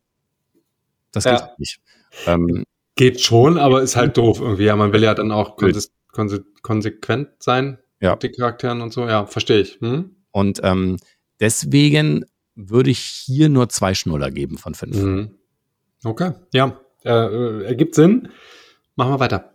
[1.12, 1.50] Das geht ja.
[1.56, 1.80] nicht.
[2.26, 2.64] Ähm,
[2.94, 4.64] geht schon, aber ist halt doof irgendwie.
[4.64, 5.56] Ja, man will ja dann auch
[6.12, 8.12] konse konsequent sein ja.
[8.12, 9.06] mit den Charakteren und so.
[9.06, 9.78] Ja, verstehe ich.
[9.80, 10.16] Hm?
[10.30, 10.98] Und ähm,
[11.40, 14.96] deswegen würde ich hier nur zwei Schnuller geben von fünf.
[14.96, 15.30] Mhm.
[16.04, 18.28] Okay, ja, äh, ergibt Sinn.
[18.96, 19.52] Machen wir weiter.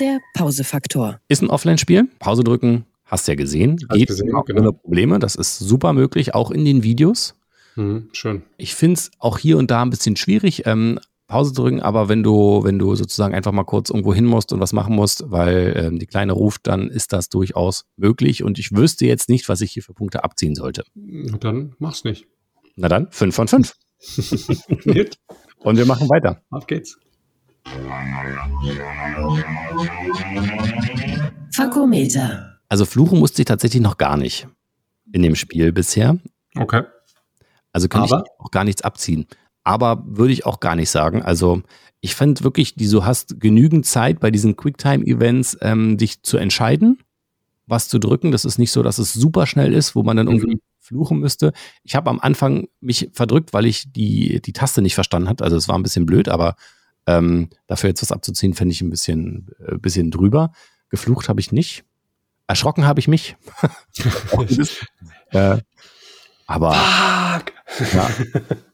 [0.00, 1.20] Der Pausefaktor.
[1.28, 2.08] Ist ein Offline-Spiel.
[2.18, 3.78] Pause drücken, hast ja gesehen.
[3.88, 4.60] Hast Geht gesehen, genau.
[4.60, 5.18] ohne Probleme.
[5.18, 7.34] Das ist super möglich, auch in den Videos.
[7.76, 8.42] Mhm, schön.
[8.56, 12.22] Ich finde es auch hier und da ein bisschen schwierig, ähm, Pause drücken, aber wenn
[12.22, 15.74] du, wenn du sozusagen einfach mal kurz irgendwo hin musst und was machen musst, weil
[15.76, 19.60] ähm, die Kleine ruft, dann ist das durchaus möglich und ich wüsste jetzt nicht, was
[19.60, 20.84] ich hier für Punkte abziehen sollte.
[20.94, 22.26] Dann mach's nicht.
[22.76, 23.74] Na dann, 5 von 5.
[25.58, 26.42] und wir machen weiter.
[26.50, 26.96] Auf geht's.
[31.52, 32.60] Fakometer.
[32.68, 34.46] Also fluchen musste ich tatsächlich noch gar nicht
[35.10, 36.18] in dem Spiel bisher.
[36.56, 36.82] Okay.
[37.72, 38.24] Also kann Aber?
[38.24, 39.26] ich auch gar nichts abziehen
[39.66, 41.22] aber würde ich auch gar nicht sagen.
[41.22, 41.62] Also
[42.00, 47.00] ich fand wirklich, du hast genügend Zeit bei diesen Quicktime-Events, ähm, dich zu entscheiden,
[47.66, 48.30] was zu drücken.
[48.30, 50.60] Das ist nicht so, dass es super schnell ist, wo man dann irgendwie mhm.
[50.78, 51.52] fluchen müsste.
[51.82, 55.42] Ich habe am Anfang mich verdrückt, weil ich die, die Taste nicht verstanden habe.
[55.42, 56.54] Also es war ein bisschen blöd, aber
[57.08, 60.52] ähm, dafür jetzt was abzuziehen, fände ich ein bisschen, äh, bisschen drüber.
[60.90, 61.82] Geflucht habe ich nicht.
[62.46, 63.34] Erschrocken habe ich mich.
[65.30, 65.58] äh,
[66.46, 67.92] aber Fuck.
[67.92, 68.10] ja,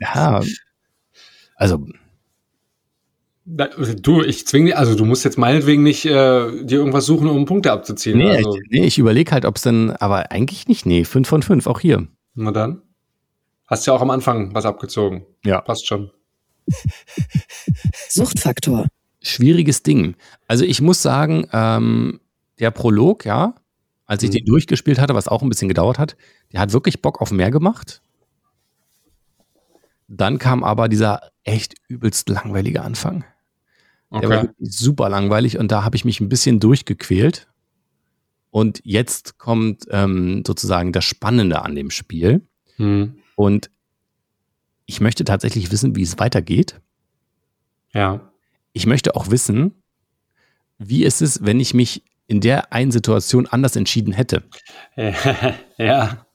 [0.00, 0.40] ja,
[1.56, 1.84] also.
[3.46, 6.10] Du, ich zwinge also du musst jetzt meinetwegen nicht äh,
[6.64, 8.18] dir irgendwas suchen, um Punkte abzuziehen.
[8.18, 8.56] Nee, also.
[8.56, 11.66] ich, nee, ich überlege halt, ob es denn, aber eigentlich nicht, nee, 5 von 5,
[11.66, 12.06] auch hier.
[12.34, 12.82] Na dann.
[13.66, 15.26] Hast ja auch am Anfang was abgezogen.
[15.44, 15.60] Ja.
[15.60, 16.10] Passt schon.
[18.08, 18.86] Suchtfaktor.
[19.22, 20.14] Schwieriges Ding.
[20.46, 22.20] Also ich muss sagen, ähm,
[22.58, 23.54] der Prolog, ja,
[24.06, 24.36] als ich mhm.
[24.36, 26.16] den durchgespielt hatte, was auch ein bisschen gedauert hat.
[26.52, 28.02] Der hat wirklich Bock auf mehr gemacht.
[30.08, 33.24] Dann kam aber dieser echt übelst langweilige Anfang.
[34.10, 34.26] Okay.
[34.26, 37.46] Der war super langweilig und da habe ich mich ein bisschen durchgequält.
[38.50, 42.46] Und jetzt kommt ähm, sozusagen das Spannende an dem Spiel.
[42.78, 43.18] Mhm.
[43.36, 43.70] Und
[44.86, 46.80] ich möchte tatsächlich wissen, wie es weitergeht.
[47.92, 48.32] Ja.
[48.72, 49.82] Ich möchte auch wissen,
[50.78, 54.44] wie ist es, wenn ich mich in der einen Situation anders entschieden hätte.
[55.76, 56.26] ja.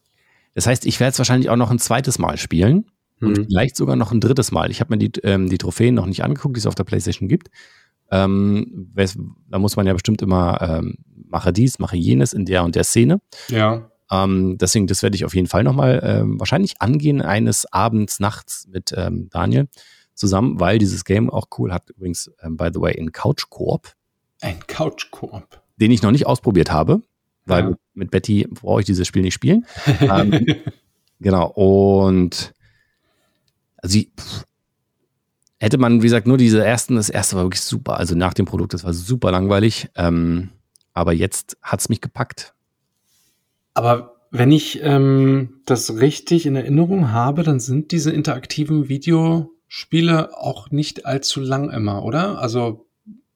[0.54, 2.86] Das heißt, ich werde es wahrscheinlich auch noch ein zweites Mal spielen
[3.26, 3.46] und mhm.
[3.46, 4.72] vielleicht sogar noch ein drittes Mal.
[4.72, 7.28] Ich habe mir die, ähm, die Trophäen noch nicht angeguckt, die es auf der PlayStation
[7.28, 7.50] gibt.
[8.12, 8.92] Ähm,
[9.50, 12.84] da muss man ja bestimmt immer ähm, mache dies, mache jenes in der und der
[12.84, 13.22] Szene.
[13.50, 13.90] Ja.
[14.12, 18.68] Ähm, deswegen, das werde ich auf jeden Fall nochmal ähm, wahrscheinlich angehen, eines Abends, nachts
[18.72, 19.68] mit ähm, Daniel
[20.14, 21.90] zusammen, weil dieses Game auch cool hat.
[21.90, 23.94] Übrigens, ähm, by the way, in Couch Koop.
[24.42, 27.02] Ein Couch Koop den ich noch nicht ausprobiert habe,
[27.46, 27.76] weil ja.
[27.94, 29.66] mit Betty brauche ich dieses Spiel nicht spielen.
[30.00, 30.46] ähm,
[31.20, 32.54] genau, und
[33.84, 34.46] also pff,
[35.60, 38.46] hätte man, wie gesagt, nur diese ersten, das erste war wirklich super, also nach dem
[38.46, 40.50] Produkt, das war super langweilig, ähm,
[40.94, 42.54] aber jetzt hat es mich gepackt.
[43.74, 50.72] Aber wenn ich ähm, das richtig in Erinnerung habe, dann sind diese interaktiven Videospiele auch
[50.72, 52.40] nicht allzu lang immer, oder?
[52.40, 52.88] Also,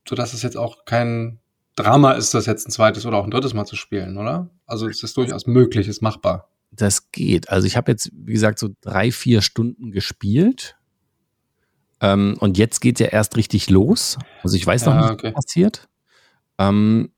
[0.07, 1.39] so dass es jetzt auch kein
[1.75, 4.49] Drama ist das jetzt ein zweites oder auch ein drittes Mal zu spielen, oder?
[4.65, 6.49] Also ist das durchaus möglich, ist machbar.
[6.71, 7.49] Das geht.
[7.49, 10.75] Also ich habe jetzt, wie gesagt, so drei, vier Stunden gespielt.
[11.99, 14.17] Ähm, und jetzt geht ja erst richtig los.
[14.43, 15.27] Also ich weiß noch ja, nicht, okay.
[15.33, 15.87] was passiert.
[16.59, 17.09] Ähm,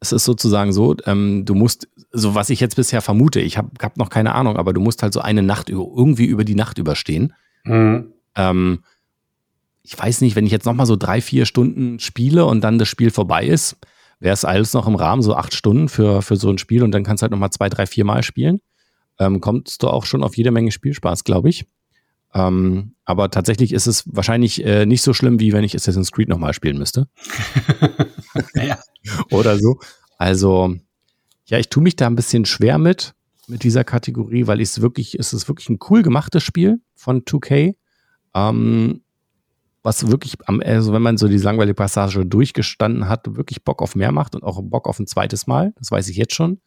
[0.00, 3.70] es ist sozusagen so, ähm, du musst, so was ich jetzt bisher vermute, ich habe
[3.80, 6.54] hab noch keine Ahnung, aber du musst halt so eine Nacht über, irgendwie über die
[6.54, 7.34] Nacht überstehen.
[7.64, 8.12] Mhm.
[8.34, 8.84] Ähm,
[9.82, 12.88] ich weiß nicht, wenn ich jetzt nochmal so drei, vier Stunden spiele und dann das
[12.88, 13.76] Spiel vorbei ist,
[14.20, 16.92] wäre es alles noch im Rahmen, so acht Stunden für, für so ein Spiel und
[16.92, 18.60] dann kannst du halt nochmal zwei, drei, vier Mal spielen.
[19.18, 21.66] Ähm, kommst du auch schon auf jede Menge Spielspaß, glaube ich.
[22.34, 26.28] Ähm, aber tatsächlich ist es wahrscheinlich äh, nicht so schlimm, wie wenn ich Assassin's Creed
[26.28, 27.08] nochmal spielen müsste.
[28.54, 28.78] ja.
[29.30, 29.78] Oder so.
[30.18, 30.74] Also,
[31.46, 33.14] ja, ich tue mich da ein bisschen schwer mit,
[33.46, 37.22] mit dieser Kategorie, weil ich es wirklich, es ist wirklich ein cool gemachtes Spiel von
[37.22, 37.76] 2K.
[38.34, 39.03] Ähm,
[39.84, 43.94] was wirklich am, also wenn man so die langweilige Passage durchgestanden hat, wirklich Bock auf
[43.94, 45.74] mehr macht und auch Bock auf ein zweites Mal.
[45.78, 46.60] Das weiß ich jetzt schon.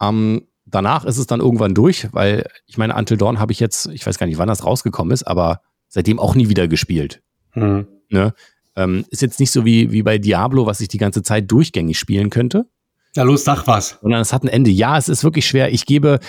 [0.00, 3.86] Ähm, danach ist es dann irgendwann durch, weil ich meine, Until Dawn habe ich jetzt,
[3.88, 7.22] ich weiß gar nicht, wann das rausgekommen ist, aber seitdem auch nie wieder gespielt.
[7.54, 7.86] Mhm.
[8.08, 8.32] Ne?
[8.74, 11.98] Ähm, ist jetzt nicht so wie, wie bei Diablo, was ich die ganze Zeit durchgängig
[11.98, 12.66] spielen könnte.
[13.14, 13.98] Ja, los, sag was.
[14.00, 14.70] Sondern es hat ein Ende.
[14.70, 15.72] Ja, es ist wirklich schwer.
[15.72, 16.20] Ich gebe,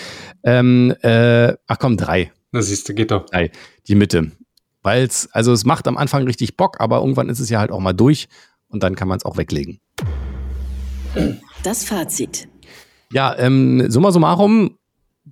[0.44, 2.32] ähm, äh, ach komm, drei.
[2.52, 3.26] Das siehst du, geht doch.
[3.26, 3.50] Drei.
[3.88, 4.30] Die Mitte.
[4.86, 7.72] Weil es, also es macht am Anfang richtig Bock, aber irgendwann ist es ja halt
[7.72, 8.28] auch mal durch
[8.68, 9.80] und dann kann man es auch weglegen.
[11.64, 12.46] Das Fazit.
[13.10, 14.78] Ja, ähm, summa summarum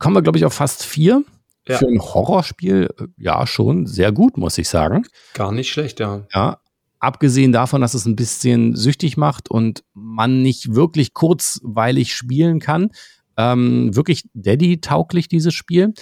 [0.00, 1.22] kommen wir, glaube ich, auf fast vier.
[1.68, 1.78] Ja.
[1.78, 5.06] Für ein Horrorspiel, äh, ja, schon sehr gut, muss ich sagen.
[5.34, 6.26] Gar nicht schlecht, ja.
[6.34, 6.58] Ja,
[6.98, 12.90] abgesehen davon, dass es ein bisschen süchtig macht und man nicht wirklich kurzweilig spielen kann.
[13.36, 15.94] Ähm, wirklich Daddy-tauglich, dieses Spiel.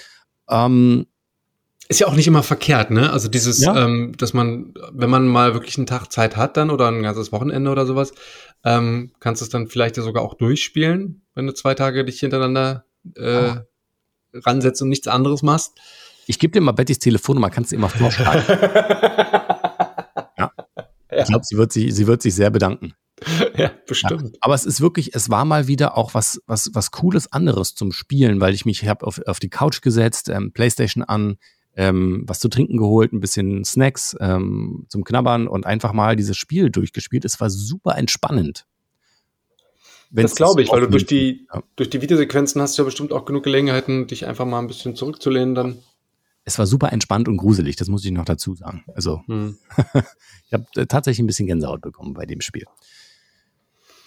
[0.49, 1.05] Ähm,
[1.88, 3.11] ist ja auch nicht immer verkehrt, ne?
[3.12, 3.85] Also dieses, ja.
[3.85, 7.33] ähm, dass man, wenn man mal wirklich einen Tag Zeit hat dann oder ein ganzes
[7.33, 8.12] Wochenende oder sowas,
[8.64, 12.21] ähm, kannst du es dann vielleicht ja sogar auch durchspielen, wenn du zwei Tage dich
[12.21, 12.85] hintereinander
[13.16, 13.57] äh, oh.
[14.35, 15.73] ransetzt und nichts anderes machst.
[16.27, 18.45] Ich gebe dir mal Bettys Telefonnummer, kannst du immer vorschlagen.
[20.38, 20.53] ja.
[20.53, 20.53] ja.
[21.11, 22.95] Ich glaube, sie wird sich, sie wird sich sehr bedanken.
[23.57, 24.23] Ja, bestimmt.
[24.23, 27.75] Ja, aber es ist wirklich, es war mal wieder auch was, was, was Cooles anderes
[27.75, 31.37] zum Spielen, weil ich mich habe auf, auf die Couch gesetzt, ähm, Playstation an,
[31.76, 36.37] ähm, was zu trinken geholt, ein bisschen Snacks ähm, zum Knabbern und einfach mal dieses
[36.37, 37.24] Spiel durchgespielt.
[37.24, 38.66] Es war super entspannend.
[40.11, 41.62] Wenn's das glaube ich, weil du durch die, ja.
[41.74, 44.94] durch die Videosequenzen hast du ja bestimmt auch genug Gelegenheiten, dich einfach mal ein bisschen
[44.94, 45.78] zurückzulehnen dann.
[46.44, 48.85] Es war super entspannt und gruselig, das muss ich noch dazu sagen.
[48.94, 49.56] Also, hm.
[50.46, 52.66] ich habe äh, tatsächlich ein bisschen Gänsehaut bekommen bei dem Spiel.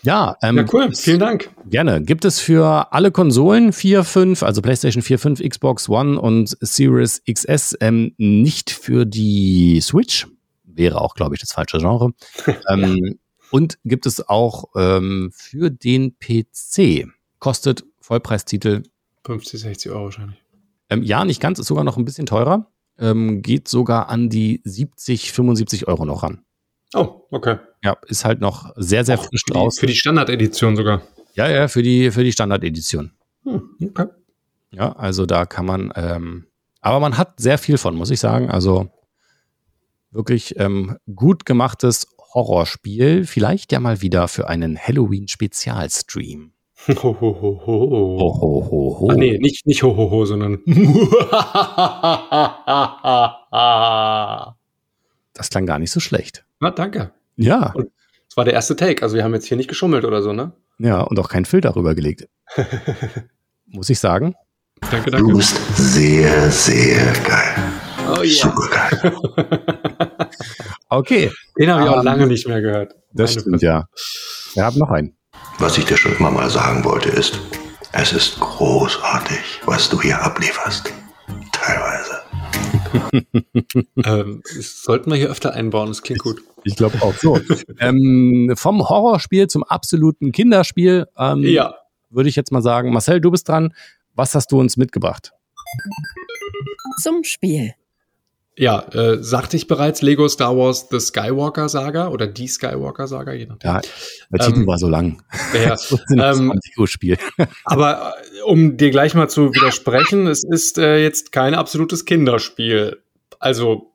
[0.05, 0.93] Ja, ähm, ja, cool.
[0.93, 1.49] Vielen Dank.
[1.65, 1.99] Gerne.
[1.99, 7.23] Gibt es für alle Konsolen 4, 5, also PlayStation 4, 5, Xbox One und Series
[7.27, 10.27] XS, ähm, nicht für die Switch.
[10.63, 12.13] Wäre auch, glaube ich, das falsche Genre.
[12.69, 13.13] ähm, ja.
[13.49, 17.07] Und gibt es auch ähm, für den PC.
[17.39, 18.83] Kostet Vollpreistitel
[19.25, 20.37] 50, 60 Euro wahrscheinlich.
[20.91, 22.67] Ähm, ja, nicht ganz, ist sogar noch ein bisschen teurer.
[22.99, 26.43] Ähm, geht sogar an die 70, 75 Euro noch ran.
[26.95, 27.57] Oh, okay.
[27.83, 29.79] Ja, ist halt noch sehr, sehr Auch frisch draus.
[29.79, 31.01] Für die Standard-Edition sogar.
[31.33, 33.11] Ja, ja, für die, für die Standard-Edition.
[33.43, 34.05] Hm, okay.
[34.71, 36.47] Ja, also da kann man, ähm,
[36.81, 38.49] aber man hat sehr viel von, muss ich sagen.
[38.49, 38.89] Also
[40.11, 43.25] wirklich ähm, gut gemachtes Horrorspiel.
[43.25, 46.51] Vielleicht ja mal wieder für einen Halloween-Spezialstream.
[46.87, 48.17] Ho, ho, ho, ho.
[48.19, 49.09] Ho, ho, ho, ho.
[49.09, 50.59] Ah, nee, nicht, nicht ho, ho, ho, sondern.
[55.37, 56.44] Das klang gar nicht so schlecht.
[56.59, 57.11] Na, danke.
[57.35, 59.03] Ja, Das war der erste Take.
[59.03, 60.51] Also, wir haben jetzt hier nicht geschummelt oder so, ne?
[60.79, 62.27] ja, und auch kein Filter rübergelegt.
[63.67, 64.35] Muss ich sagen.
[64.91, 65.33] Danke, Du danke.
[65.35, 67.55] bist sehr, sehr geil.
[68.17, 68.33] Oh ja.
[68.33, 69.15] Super geil.
[70.89, 72.93] Okay, Den habe ich auch Ähm, lange nicht mehr gehört.
[73.11, 73.85] das Meine stimmt, ja.
[74.53, 75.17] Wir haben noch einen.
[75.57, 77.39] Was ich dir schon immer mal sagen wollte ist,
[77.91, 80.93] es ist großartig, was du hier ablieferst.
[81.51, 82.21] Teilweise.
[84.03, 86.41] Ähm, sollten wir hier öfter einbauen, das klingt gut.
[86.63, 87.39] Ich glaube auch so.
[87.79, 91.75] ähm, vom Horrorspiel zum absoluten Kinderspiel ähm, Ja.
[92.09, 93.73] würde ich jetzt mal sagen, Marcel, du bist dran.
[94.13, 95.31] Was hast du uns mitgebracht?
[97.01, 97.73] Zum Spiel.
[98.57, 103.33] Ja, äh, sagte ich bereits Lego Star Wars The Skywalker Saga oder die Skywalker Saga,
[103.33, 103.69] je nachdem.
[103.69, 103.81] Ja,
[104.31, 105.21] der Ähm, Titel war so lang.
[105.53, 107.17] Ja, Das ist ein ähm, 20-Uhr-Spiel.
[107.65, 108.13] aber
[108.45, 113.01] um dir gleich mal zu widersprechen, es ist äh, jetzt kein absolutes Kinderspiel.
[113.39, 113.93] Also,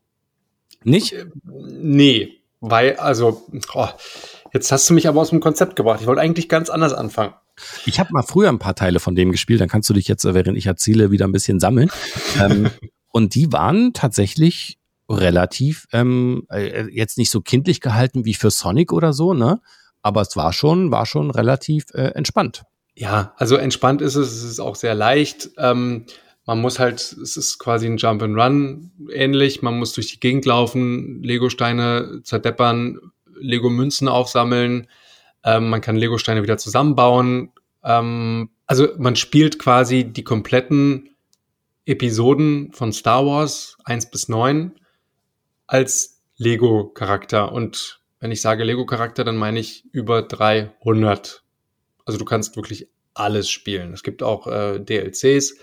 [0.82, 1.12] Nicht?
[1.12, 3.88] äh, nee, weil, also, oh,
[4.52, 6.00] jetzt hast du mich aber aus dem Konzept gebracht.
[6.00, 7.34] Ich wollte eigentlich ganz anders anfangen.
[7.84, 10.24] Ich habe mal früher ein paar Teile von dem gespielt, dann kannst du dich jetzt,
[10.24, 11.90] äh, während ich erzähle, wieder ein bisschen sammeln.
[12.40, 12.70] ähm,
[13.12, 18.92] und die waren tatsächlich relativ, ähm, äh, jetzt nicht so kindlich gehalten wie für Sonic
[18.92, 19.60] oder so, ne?
[20.02, 22.62] Aber es war schon, war schon relativ äh, entspannt.
[23.00, 25.48] Ja, also entspannt ist es, es ist auch sehr leicht.
[25.56, 26.04] Ähm,
[26.44, 29.62] man muss halt, es ist quasi ein Jump and Run ähnlich.
[29.62, 33.00] Man muss durch die Gegend laufen, Lego-Steine zerdeppern,
[33.38, 34.86] Lego-Münzen aufsammeln.
[35.42, 37.52] Ähm, man kann Lego-Steine wieder zusammenbauen.
[37.82, 41.08] Ähm, also man spielt quasi die kompletten
[41.86, 44.72] Episoden von Star Wars 1 bis 9
[45.66, 47.50] als Lego-Charakter.
[47.50, 51.39] Und wenn ich sage Lego-Charakter, dann meine ich über 300.
[52.10, 53.92] Also du kannst wirklich alles spielen.
[53.92, 55.54] Es gibt auch äh, DLCs,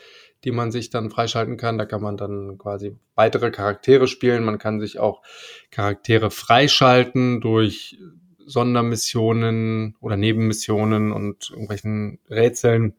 [0.46, 1.78] die man sich dann freischalten kann.
[1.78, 4.46] Da kann man dann quasi weitere Charaktere spielen.
[4.46, 5.24] Man kann sich auch
[5.72, 7.98] Charaktere freischalten durch
[8.46, 12.96] Sondermissionen oder Nebenmissionen und irgendwelchen Rätseln.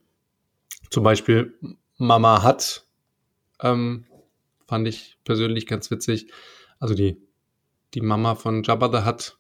[0.90, 1.54] Zum Beispiel
[1.96, 2.84] Mama hat,
[3.62, 4.04] ähm,
[4.66, 6.30] fand ich persönlich ganz witzig.
[6.80, 7.16] Also die,
[7.94, 9.38] die Mama von Jabba the Hutt,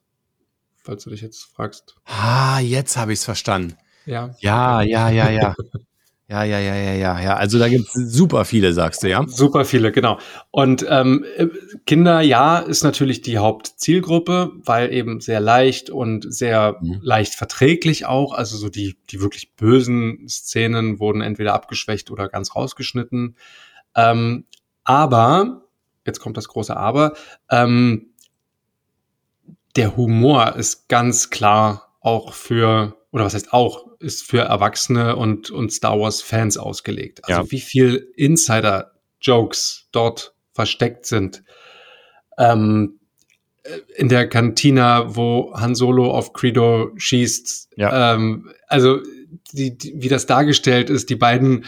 [0.78, 1.96] falls du dich jetzt fragst.
[2.06, 3.76] Ah, jetzt habe ich es verstanden.
[4.08, 5.54] Ja, Ja, ja, ja, ja.
[6.30, 7.36] Ja, ja, ja, ja, ja, ja.
[7.36, 9.24] Also da gibt es super viele, sagst du, ja?
[9.26, 10.18] Super viele, genau.
[10.50, 11.46] Und ähm, äh,
[11.86, 16.98] Kinder, ja, ist natürlich die Hauptzielgruppe, weil eben sehr leicht und sehr Mhm.
[17.02, 18.32] leicht verträglich auch.
[18.34, 23.36] Also so die, die wirklich bösen Szenen wurden entweder abgeschwächt oder ganz rausgeschnitten.
[23.96, 24.44] Ähm,
[24.84, 25.62] aber,
[26.06, 27.14] jetzt kommt das große Aber,
[27.50, 28.10] ähm,
[29.76, 35.50] der Humor ist ganz klar auch für, oder was heißt auch, ist für Erwachsene und,
[35.50, 37.24] und Star Wars-Fans ausgelegt.
[37.24, 37.50] Also Ja.
[37.50, 41.42] wie viel Insider-Jokes dort versteckt sind.
[42.38, 43.00] Ähm,
[43.64, 47.70] äh, in der Kantina, wo Han Solo auf Credo schießt.
[47.76, 48.14] Ja.
[48.14, 49.00] Ähm, also
[49.52, 51.64] die, die, wie das dargestellt ist, die beiden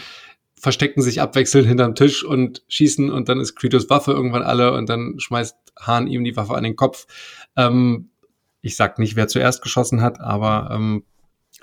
[0.59, 4.87] verstecken sich abwechselnd hinterm Tisch und schießen und dann ist Credos Waffe irgendwann alle und
[4.89, 7.07] dann schmeißt Han ihm die Waffe an den Kopf.
[7.57, 8.09] Ähm,
[8.61, 11.03] ich sag nicht, wer zuerst geschossen hat, aber ähm,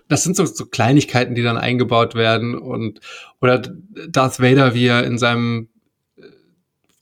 [0.09, 3.01] das sind so, so Kleinigkeiten, die dann eingebaut werden und
[3.40, 5.68] oder Darth Vader, wie er in seinem
[6.16, 6.23] äh,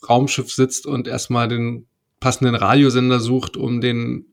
[0.09, 1.87] Raumschiff sitzt und erstmal den
[2.21, 4.27] passenden Radiosender sucht, um den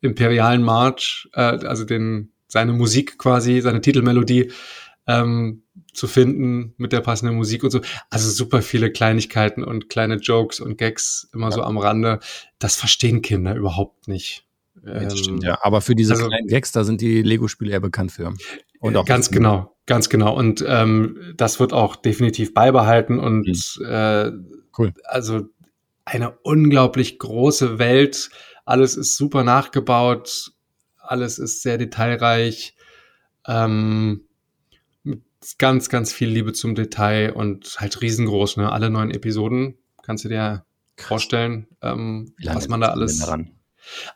[0.00, 4.52] imperialen March, äh, also den seine Musik quasi, seine Titelmelodie
[5.06, 7.80] ähm, zu finden mit der passenden Musik und so.
[8.10, 12.20] Also super viele Kleinigkeiten und kleine Jokes und Gags immer so am Rande.
[12.58, 14.46] Das verstehen Kinder überhaupt nicht.
[14.74, 15.58] Das Ähm, stimmt, ja.
[15.62, 18.32] Aber für diese also- kleinen Gags, da sind die Lego-Spiele eher bekannt für.
[18.80, 20.34] Und auch ganz genau, ganz genau.
[20.36, 23.46] Und ähm, das wird auch definitiv beibehalten und
[23.86, 24.32] äh,
[24.76, 24.92] Cool.
[25.04, 25.42] also
[26.04, 28.30] eine unglaublich große Welt.
[28.64, 30.52] Alles ist super nachgebaut,
[30.98, 32.74] alles ist sehr detailreich,
[33.46, 34.22] ähm,
[35.04, 35.22] mit
[35.58, 38.56] ganz, ganz viel Liebe zum Detail und halt riesengroß.
[38.56, 38.72] Ne?
[38.72, 40.64] Alle neun Episoden kannst du dir
[40.96, 43.18] vorstellen, ähm, was man da alles.
[43.20, 43.52] daran?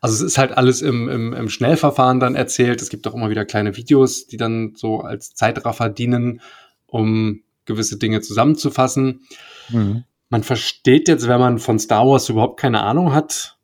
[0.00, 2.80] Also es ist halt alles im, im, im Schnellverfahren dann erzählt.
[2.82, 6.40] Es gibt auch immer wieder kleine Videos, die dann so als Zeitraffer dienen,
[6.86, 9.26] um gewisse Dinge zusammenzufassen.
[9.68, 10.04] Mhm.
[10.28, 13.58] Man versteht jetzt, wenn man von Star Wars überhaupt keine Ahnung hat,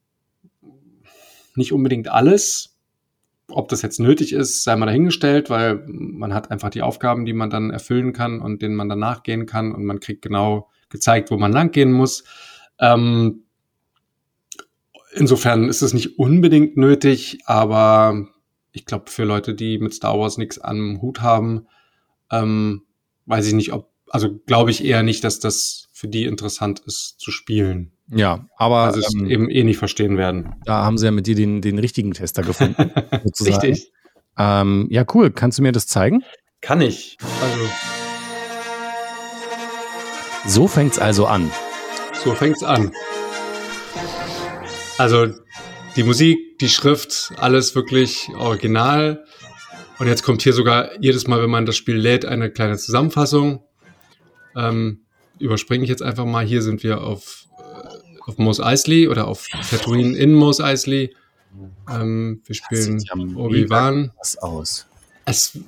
[1.55, 2.77] nicht unbedingt alles.
[3.49, 7.33] Ob das jetzt nötig ist, sei mal dahingestellt, weil man hat einfach die Aufgaben, die
[7.33, 11.31] man dann erfüllen kann und denen man dann nachgehen kann und man kriegt genau gezeigt,
[11.31, 12.25] wo man langgehen muss.
[12.79, 13.45] Ähm,
[15.13, 18.27] insofern ist es nicht unbedingt nötig, aber
[18.73, 21.67] ich glaube, für Leute, die mit Star Wars nichts am Hut haben,
[22.31, 22.83] ähm,
[23.27, 27.17] weiß ich nicht, ob, also glaube ich eher nicht, dass das für die interessant ist
[27.21, 27.93] zu spielen.
[28.09, 30.55] Ja, aber Also es ähm, eben eh nicht verstehen werden.
[30.65, 32.91] da haben sie ja mit dir den, den richtigen Tester gefunden.
[33.25, 33.61] sozusagen.
[33.67, 33.93] Richtig.
[34.39, 35.31] Ähm, ja, cool.
[35.31, 36.23] Kannst du mir das zeigen?
[36.61, 37.17] Kann ich.
[37.43, 37.69] Also
[40.47, 41.51] So fängt's also an.
[42.25, 42.93] so fängt's an.
[45.03, 45.27] Also
[45.97, 49.25] die Musik, die Schrift, alles wirklich original.
[49.99, 53.65] Und jetzt kommt hier sogar jedes Mal, wenn man das Spiel lädt, eine kleine Zusammenfassung.
[54.55, 55.01] Ähm,
[55.41, 56.47] überspringe ich jetzt einfach mal.
[56.47, 61.13] Hier sind wir auf, äh, auf Mos Eisley oder auf Tatooine in Mos Eisley.
[61.91, 63.03] Ähm, wir spielen
[63.35, 64.13] Obi-Wan.
[64.21, 64.87] Was aus.
[65.25, 65.59] Es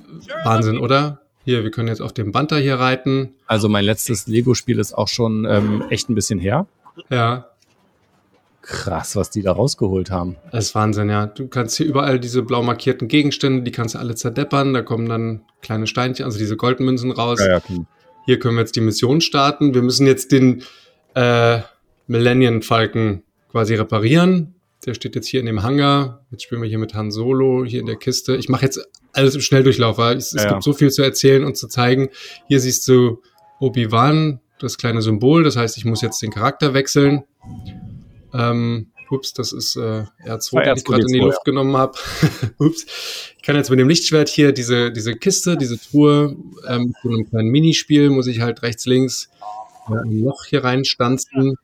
[0.45, 1.19] Wahnsinn, oder?
[1.43, 3.33] Hier, wir können jetzt auf dem Banter hier reiten.
[3.47, 6.67] Also mein letztes Lego-Spiel ist auch schon ähm, echt ein bisschen her.
[7.09, 7.49] Ja,
[8.67, 10.37] Krass, was die da rausgeholt haben.
[10.51, 11.27] Das ist Wahnsinn, ja.
[11.27, 14.73] Du kannst hier überall diese blau markierten Gegenstände, die kannst du alle zerdeppern.
[14.73, 17.39] Da kommen dann kleine Steinchen, also diese Goldmünzen raus.
[17.39, 17.85] Ja, ja, klar.
[18.25, 19.75] Hier können wir jetzt die Mission starten.
[19.75, 20.63] Wir müssen jetzt den
[21.13, 21.59] äh,
[22.07, 24.55] Millennium Falken quasi reparieren.
[24.83, 26.25] Der steht jetzt hier in dem Hangar.
[26.31, 28.35] Jetzt spielen wir hier mit Han Solo hier in der Kiste.
[28.35, 28.79] Ich mache jetzt
[29.13, 30.49] alles im Schnelldurchlauf, weil es, es Ja, ja.
[30.53, 32.09] gibt so viel zu erzählen und zu zeigen.
[32.47, 33.21] Hier siehst du
[33.59, 35.43] Obi-Wan, das kleine Symbol.
[35.43, 37.23] Das heißt, ich muss jetzt den Charakter wechseln.
[38.35, 41.77] Ähm, ups, das ist äh, R2, War den ich gerade in die R2D2, Luft genommen
[41.77, 41.97] habe.
[42.57, 42.85] ups.
[43.37, 46.35] Ich kann jetzt mit dem Lichtschwert hier diese, diese Kiste, diese Truhe,
[46.67, 49.29] ähm, zu einem kleinen Minispiel muss ich halt rechts, links
[49.89, 51.57] äh, ein Loch hier reinstanzen.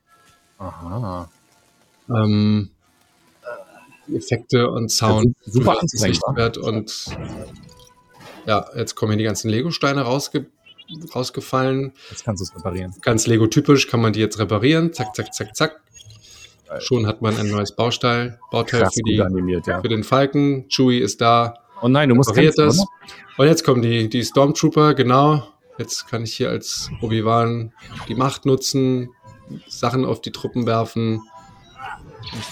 [0.60, 1.30] Aha.
[2.10, 2.70] Ähm,
[4.14, 5.36] Effekte und Sound.
[5.46, 6.08] Super das wa?
[6.08, 7.06] Lichtschwert und
[8.46, 10.48] ja, jetzt kommen hier die ganzen Lego-Steine rausge
[11.16, 11.94] rausgefallen.
[12.10, 12.94] Jetzt kannst du es reparieren.
[13.02, 14.92] Ganz Lego-typisch kann man die jetzt reparieren.
[14.92, 15.82] Zack, zack, zack, zack.
[16.80, 19.82] Schon hat man ein neues Bausteil, Bauteil Krass für, die, animiert, ja.
[19.82, 20.68] für den Falken.
[20.70, 22.86] Chewie ist da, Oh nein, du musst kämpfen, das.
[23.38, 25.48] Und jetzt kommen die, die Stormtrooper, genau.
[25.80, 27.74] Jetzt kann ich hier als Obi-Wan
[28.08, 29.10] die Macht nutzen,
[29.68, 31.22] Sachen auf die Truppen werfen.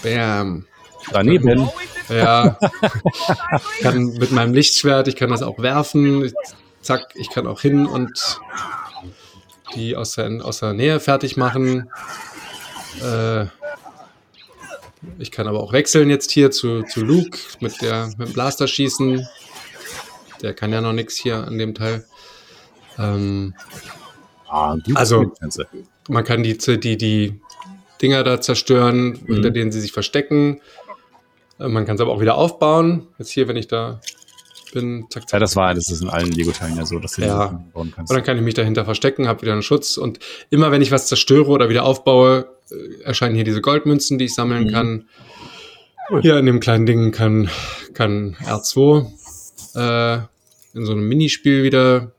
[0.02, 0.66] Bam.
[1.12, 1.70] Daneben.
[2.08, 2.58] Ja.
[3.78, 6.24] ich kann mit meinem Lichtschwert, ich kann das auch werfen.
[6.24, 6.34] Ich,
[6.80, 8.40] zack, ich kann auch hin und
[9.76, 11.88] die aus der, aus der Nähe fertig machen.
[13.00, 13.46] Äh,
[15.18, 18.66] ich kann aber auch wechseln jetzt hier zu, zu Luke mit, der, mit dem Blaster
[18.68, 19.26] schießen.
[20.42, 22.04] Der kann ja noch nichts hier an dem Teil.
[22.98, 23.54] Ähm,
[24.52, 24.76] Ah.
[24.94, 25.32] Also-
[26.08, 27.40] man kann die, die, die
[28.02, 29.34] Dinger da zerstören, Mhm.
[29.34, 30.60] hinter denen sie sich verstecken.
[31.60, 33.06] Äh, Man kann es aber auch wieder aufbauen.
[33.18, 34.00] Jetzt hier, wenn ich da
[34.72, 35.40] bin, zack, Ja, zack.
[35.40, 37.62] das war, das ist in allen Lego-Teilen ja so, dass du Ja.
[37.72, 38.10] bauen kannst.
[38.10, 39.96] Und dann kann ich mich dahinter verstecken, habe wieder einen Schutz.
[39.96, 40.18] Und
[40.50, 44.34] immer wenn ich was zerstöre oder wieder aufbaue, äh, erscheinen hier diese Goldmünzen, die ich
[44.34, 44.70] sammeln Mhm.
[44.72, 45.08] kann.
[46.10, 46.22] Cool.
[46.22, 47.48] Hier in dem kleinen Ding kann,
[47.94, 49.06] kann R2
[49.76, 50.16] äh,
[50.74, 52.12] in so einem Minispiel wieder,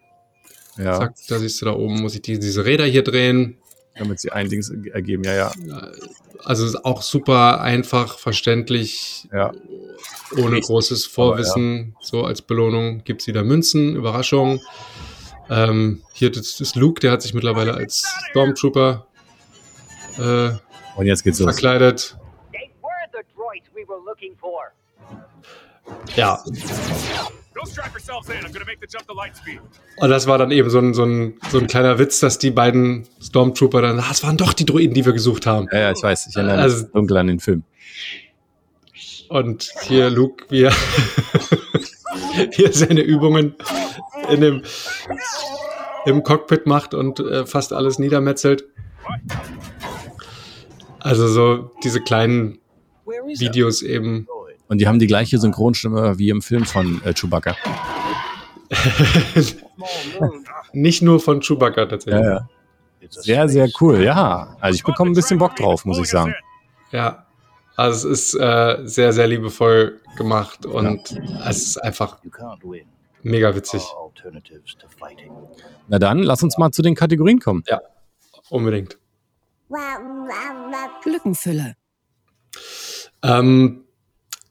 [0.77, 3.57] Ja, zack, da siehst du da oben, muss ich die, diese Räder hier drehen.
[4.01, 5.23] Damit sie ein Dings ergeben.
[5.23, 5.51] Ja, ja.
[6.43, 9.51] Also ist auch super einfach, verständlich, Ja.
[10.33, 10.63] ohne Richtig.
[10.65, 11.95] großes Vorwissen.
[12.01, 14.59] So als Belohnung gibt's wieder Münzen, Überraschung.
[15.49, 19.05] Ähm, hier ist Luke, der hat sich mittlerweile als Stormtrooper
[20.17, 20.49] äh,
[20.95, 21.51] Und jetzt geht's los.
[21.51, 22.17] verkleidet.
[24.39, 24.71] For.
[26.15, 26.43] Ja,
[27.53, 28.35] Go strap yourselves in.
[28.45, 29.59] I'm gonna make the jump to light speed.
[29.97, 32.51] und das war dann eben so ein, so ein, so ein kleiner Witz, dass die
[32.51, 35.67] beiden Stormtrooper dann, ah, es waren doch die Droiden, die wir gesucht haben.
[35.71, 36.27] Ja, ja, ich weiß.
[36.27, 37.63] Ich erinnere mich Also- dunkel an den Film.
[39.29, 40.71] Und hier Luke, wie er,
[42.55, 43.55] wie er seine Übungen
[44.29, 44.61] in dem,
[46.05, 48.65] im Cockpit macht und äh, fast alles niedermetzelt.
[50.99, 52.59] Also so diese kleinen
[53.05, 54.27] Videos eben.
[54.71, 57.57] Und die haben die gleiche Synchronstimme wie im Film von äh, Chewbacca.
[60.71, 62.23] Nicht nur von Chewbacca tatsächlich.
[62.23, 62.47] Ja,
[63.01, 63.07] ja.
[63.09, 64.01] Sehr, sehr cool.
[64.01, 66.33] Ja, also ich bekomme ein bisschen Bock drauf, muss ich sagen.
[66.93, 67.25] Ja.
[67.75, 72.19] Also es ist äh, sehr, sehr liebevoll gemacht und es ist einfach
[73.23, 73.83] mega witzig.
[75.89, 77.61] Na dann, lass uns mal zu den Kategorien kommen.
[78.49, 78.97] Unbedingt.
[81.03, 81.73] Lückenfüller.
[83.21, 83.83] Ähm,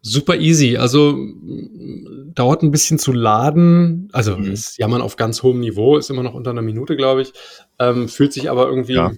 [0.02, 0.76] super easy.
[0.76, 4.08] Also m, dauert ein bisschen zu laden.
[4.12, 4.52] Also Mhm.
[4.52, 7.32] ist jammern auf ganz hohem Niveau, ist immer noch unter einer Minute, glaube ich.
[7.78, 9.12] Ähm, fühlt sich aber irgendwie Ja.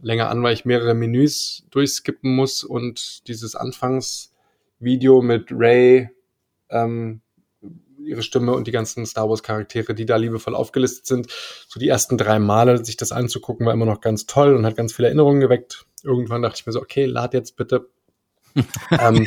[0.00, 6.10] länger an, weil ich mehrere Menüs durchskippen muss und dieses Anfangsvideo mit Ray,
[6.70, 7.20] ähm,
[8.04, 11.26] ihre Stimme und die ganzen Star Wars Charaktere, die da liebevoll aufgelistet sind.
[11.68, 14.76] So die ersten drei Male sich das anzugucken, war immer noch ganz toll und hat
[14.76, 15.84] ganz viele Erinnerungen geweckt.
[16.04, 17.88] Irgendwann dachte ich mir so, okay, lad jetzt bitte.
[18.98, 19.26] ähm,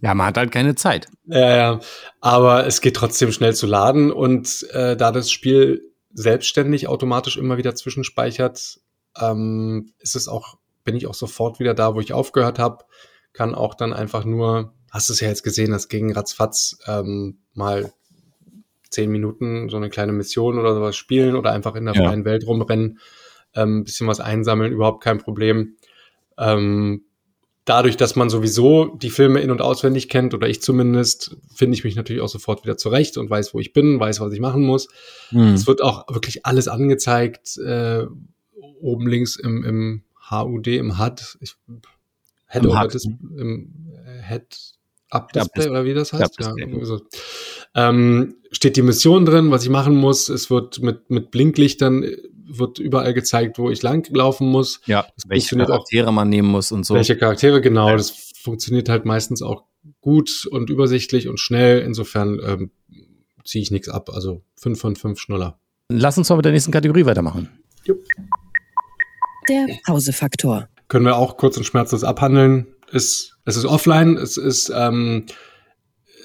[0.00, 1.06] Ja, man hat halt keine Zeit.
[1.26, 1.80] ja, ja,
[2.20, 7.58] aber es geht trotzdem schnell zu laden und äh, da das Spiel selbstständig automatisch immer
[7.58, 8.80] wieder zwischenspeichert,
[9.20, 12.84] ähm, ist es auch, bin ich auch sofort wieder da, wo ich aufgehört habe,
[13.32, 17.38] kann auch dann einfach nur, hast du es ja jetzt gesehen, das ging ratzfatz ähm,
[17.54, 17.92] mal
[18.90, 22.06] zehn Minuten so eine kleine Mission oder sowas spielen oder einfach in der Ja.
[22.08, 22.98] freien Welt rumrennen,
[23.54, 25.76] ähm, bisschen was einsammeln, überhaupt kein Problem.
[26.38, 27.04] Ähm,
[27.68, 31.84] dadurch, dass man sowieso die Filme in- und auswendig kennt, oder ich zumindest, finde ich
[31.84, 34.62] mich natürlich auch sofort wieder zurecht und weiß, wo ich bin, weiß, was ich machen
[34.62, 34.88] muss.
[35.30, 35.54] Hm.
[35.54, 38.06] Es wird auch wirklich alles angezeigt, äh,
[38.80, 41.56] oben links im, im HUD, im HUD, ich,
[42.46, 42.94] Head Im HUD.
[42.94, 44.78] Dis, im äh, Head
[45.10, 46.38] Up Display oder wie das heißt.
[46.38, 47.00] Ja, so.
[47.74, 50.28] ähm, steht die Mission drin, was ich machen muss.
[50.28, 52.16] Es wird mit, mit Blinklichtern äh,
[52.48, 54.80] wird überall gezeigt, wo ich lang laufen muss.
[54.86, 56.94] Ja, Das welche funktioniert auch- Charaktere man nehmen muss und so.
[56.94, 57.88] Welche Charaktere, genau.
[57.90, 57.96] Ja.
[57.96, 58.10] Das
[58.42, 59.64] funktioniert halt meistens auch
[60.00, 61.80] gut und übersichtlich und schnell.
[61.80, 62.70] Insofern ähm,
[63.44, 64.10] ziehe ich nichts ab.
[64.12, 65.58] Also 5 von 5 Schnuller.
[65.90, 67.48] Lass uns mal mit der nächsten Kategorie weitermachen.
[69.48, 70.68] Der Pausefaktor.
[70.88, 72.66] können wir auch kurz und schmerzlos abhandeln.
[72.90, 75.26] Ist, es ist offline, es ist, ähm,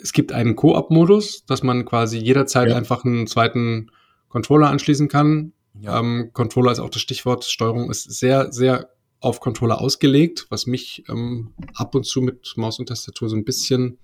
[0.01, 2.75] es gibt einen Koop-Modus, dass man quasi jederzeit Ja.
[2.75, 3.89] einfach einen zweiten
[4.29, 5.53] Controller anschließen kann.
[5.79, 5.99] Ja.
[5.99, 7.45] Ähm, Controller ist auch das Stichwort.
[7.45, 12.79] Steuerung ist sehr, sehr auf Controller ausgelegt, was mich ähm, ab und zu mit Maus
[12.79, 13.97] und Tastatur so ein bisschen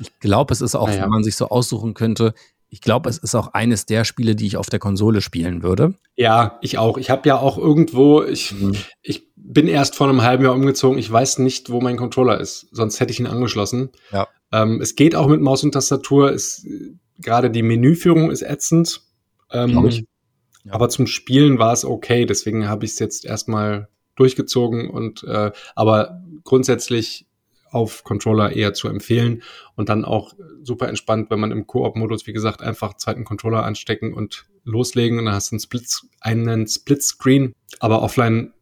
[0.00, 1.02] Ich glaube, es ist auch, Naja.
[1.02, 2.34] wenn man sich so aussuchen könnte,
[2.70, 5.94] ich glaube, es ist auch eines der Spiele, die ich auf der Konsole spielen würde.
[6.16, 6.98] Ja, ich auch.
[6.98, 8.74] Ich habe ja auch irgendwo, ich, Mhm.
[9.02, 10.98] ich bin erst vor einem halben Jahr umgezogen.
[10.98, 12.66] Ich weiß nicht, wo mein Controller ist.
[12.72, 13.90] Sonst hätte ich ihn angeschlossen.
[14.10, 14.26] Ja.
[14.50, 16.32] Ähm, es geht auch mit Maus und Tastatur.
[16.34, 16.38] Äh,
[17.18, 19.02] gerade die Menüführung ist ätzend.
[19.52, 20.04] Ähm, ich.
[20.64, 20.72] Ja.
[20.72, 22.26] Aber zum Spielen war es okay.
[22.26, 27.26] Deswegen habe ich es jetzt erstmal durchgezogen und äh, aber grundsätzlich
[27.70, 29.42] auf Controller eher zu empfehlen
[29.74, 34.14] und dann auch super entspannt, wenn man im Koop-Modus, wie gesagt, einfach zweiten Controller anstecken
[34.14, 38.52] und loslegen und dann hast du einen, Split, einen Split-Screen, aber offline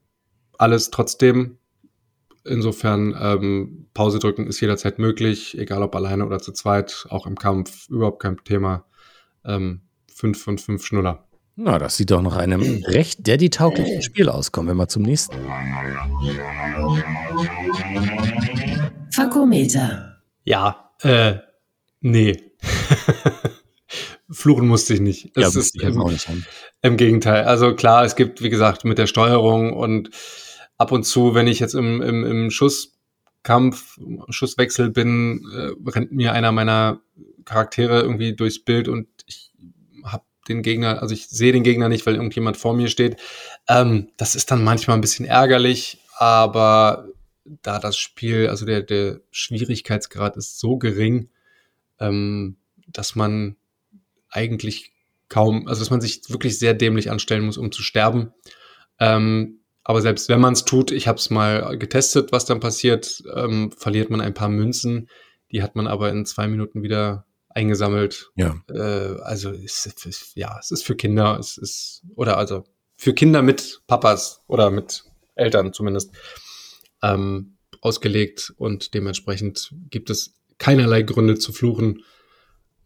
[0.57, 1.59] alles trotzdem.
[2.44, 7.36] Insofern ähm, Pause drücken ist jederzeit möglich, egal ob alleine oder zu zweit, auch im
[7.36, 8.86] Kampf, überhaupt kein Thema.
[9.44, 9.82] Ähm,
[10.12, 11.28] fünf von fünf Schnuller.
[11.55, 14.53] Na, das sieht doch nach einem recht daddy-tauglichen Spiel aus.
[14.53, 15.36] Kommen wir mal zum nächsten.
[19.11, 20.22] Fakometer.
[20.44, 21.34] Ja, äh,
[22.00, 22.40] nee.
[24.30, 25.36] Fluchen musste ich nicht.
[25.36, 26.26] Ja, wüsste ist ich im, auch nicht.
[26.26, 26.46] haben.
[26.80, 27.44] im Gegenteil.
[27.44, 30.09] Also klar, es gibt, wie gesagt, mit der Steuerung und
[30.78, 33.98] ab und zu, wenn ich jetzt im, im, im Schusskampf,
[34.30, 37.03] Schusswechsel bin, äh, rennt mir einer meiner
[37.44, 39.07] Charaktere irgendwie durchs Bild und
[40.49, 43.16] den Gegner, also ich sehe den Gegner nicht, weil irgendjemand vor mir steht.
[43.68, 47.09] Ähm, das ist dann manchmal ein bisschen ärgerlich, aber
[47.45, 51.28] da das Spiel, also der, der Schwierigkeitsgrad ist so gering,
[51.99, 52.57] ähm,
[52.88, 53.57] dass man
[54.30, 54.93] eigentlich
[55.28, 58.32] kaum, also dass man sich wirklich sehr dämlich anstellen muss, um zu sterben.
[58.99, 63.22] Ähm, aber selbst wenn man es tut, ich habe es mal getestet, was dann passiert,
[63.34, 65.09] ähm, verliert man ein paar Münzen.
[65.51, 68.30] Die hat man aber in zwei Minuten wieder eingesammelt.
[68.36, 68.57] Ja.
[68.68, 72.64] Äh, also es ist, ja, es ist für Kinder, es ist oder also
[72.96, 76.12] für Kinder mit Papas oder mit Eltern zumindest
[77.03, 82.05] ähm, ausgelegt und dementsprechend gibt es keinerlei Gründe zu fluchen.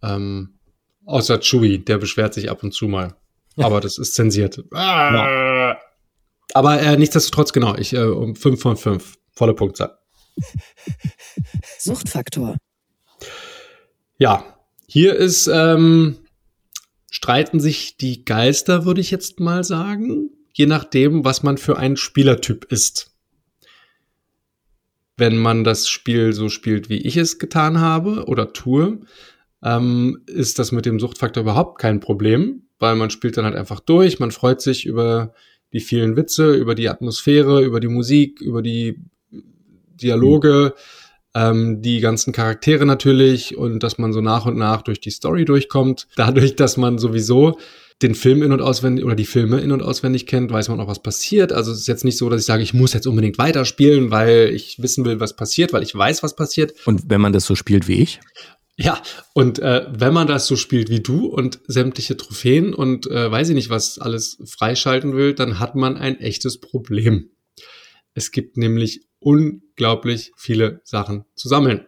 [0.02, 0.58] Ähm,
[1.04, 3.16] außer Chewie, der beschwert sich ab und zu mal.
[3.58, 4.62] Aber das ist zensiert.
[4.72, 5.76] Ah.
[6.52, 9.16] Aber äh, nichtsdestotrotz, genau, ich äh, um 5 von 5.
[9.32, 9.98] Volle Punktzahl.
[11.78, 12.56] Suchtfaktor.
[14.18, 14.55] Ja,
[14.86, 16.16] hier ist, ähm,
[17.10, 21.96] streiten sich die Geister, würde ich jetzt mal sagen, je nachdem, was man für ein
[21.96, 23.12] Spielertyp ist.
[25.16, 29.00] Wenn man das Spiel so spielt, wie ich es getan habe oder tue,
[29.62, 33.80] ähm, ist das mit dem Suchtfaktor überhaupt kein Problem, weil man spielt dann halt einfach
[33.80, 35.32] durch, man freut sich über
[35.72, 39.02] die vielen Witze, über die Atmosphäre, über die Musik, über die
[40.00, 40.74] Dialoge,
[41.36, 45.44] ähm, die ganzen Charaktere natürlich und dass man so nach und nach durch die Story
[45.44, 46.08] durchkommt.
[46.16, 47.58] Dadurch, dass man sowieso
[48.02, 50.88] den Film in- und auswendig oder die Filme in- und auswendig kennt, weiß man auch,
[50.88, 51.52] was passiert.
[51.52, 54.50] Also es ist jetzt nicht so, dass ich sage, ich muss jetzt unbedingt weiterspielen, weil
[54.54, 56.74] ich wissen will, was passiert, weil ich weiß, was passiert.
[56.86, 58.20] Und wenn man das so spielt wie ich,
[58.78, 59.00] Ja,
[59.32, 63.48] und äh, wenn man das so spielt wie du und sämtliche Trophäen und äh, weiß
[63.48, 67.30] ich nicht, was alles freischalten will, dann hat man ein echtes Problem.
[68.16, 71.86] Es gibt nämlich unglaublich viele Sachen zu sammeln.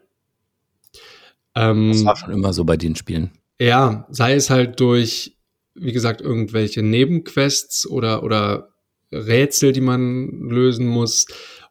[1.54, 3.32] Ähm, das war schon immer so bei den Spielen.
[3.58, 5.38] ja, sei es halt durch,
[5.74, 8.74] wie gesagt, irgendwelche Nebenquests oder, oder
[9.10, 11.26] Rätsel, die man lösen muss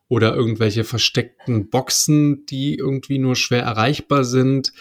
[0.07, 4.73] oder irgendwelche versteckten Boxen, die irgendwie nur schwer erreichbar sind.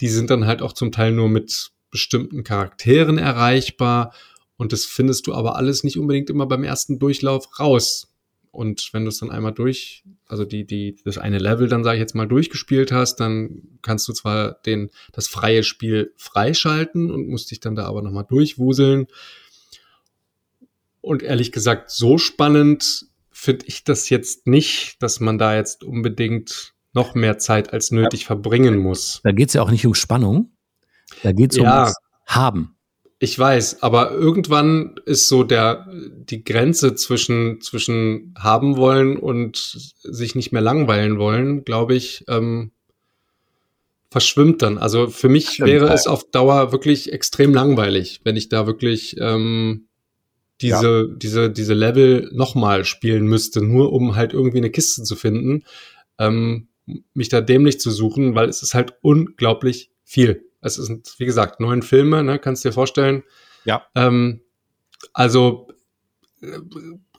[0.00, 4.12] Die sind dann halt auch zum Teil nur mit bestimmten Charakteren erreichbar.
[4.56, 8.09] Und das findest du aber alles nicht unbedingt immer beim ersten Durchlauf raus.
[8.52, 11.96] Und wenn du es dann einmal durch, also die, die, das eine Level dann, sage
[11.96, 17.28] ich jetzt mal, durchgespielt hast, dann kannst du zwar den, das freie Spiel freischalten und
[17.28, 19.06] musst dich dann da aber nochmal durchwuseln.
[21.00, 26.74] Und ehrlich gesagt, so spannend finde ich das jetzt nicht, dass man da jetzt unbedingt
[26.92, 29.20] noch mehr Zeit als nötig verbringen muss.
[29.22, 30.52] Da geht es ja auch nicht um Spannung.
[31.22, 31.84] Da geht es um Ja.
[31.84, 31.94] das
[32.26, 32.76] Haben.
[33.22, 39.58] Ich weiß, aber irgendwann ist so der, die Grenze zwischen, zwischen haben wollen und
[40.02, 42.70] sich nicht mehr langweilen wollen, glaube ich, ähm,
[44.10, 44.78] verschwimmt dann.
[44.78, 45.92] Also für mich Stimmt, wäre ja.
[45.92, 49.84] es auf Dauer wirklich extrem langweilig, wenn ich da wirklich ähm,
[50.62, 55.64] diese, diese, diese Level nochmal spielen müsste, nur um halt irgendwie eine Kiste zu finden,
[56.18, 56.68] ähm,
[57.12, 60.46] mich da dämlich zu suchen, weil es ist halt unglaublich viel.
[60.60, 63.22] Es sind, wie gesagt, neun Filme, ne, kannst dir vorstellen.
[63.64, 63.86] Ja.
[63.94, 64.40] Ähm,
[65.12, 65.68] also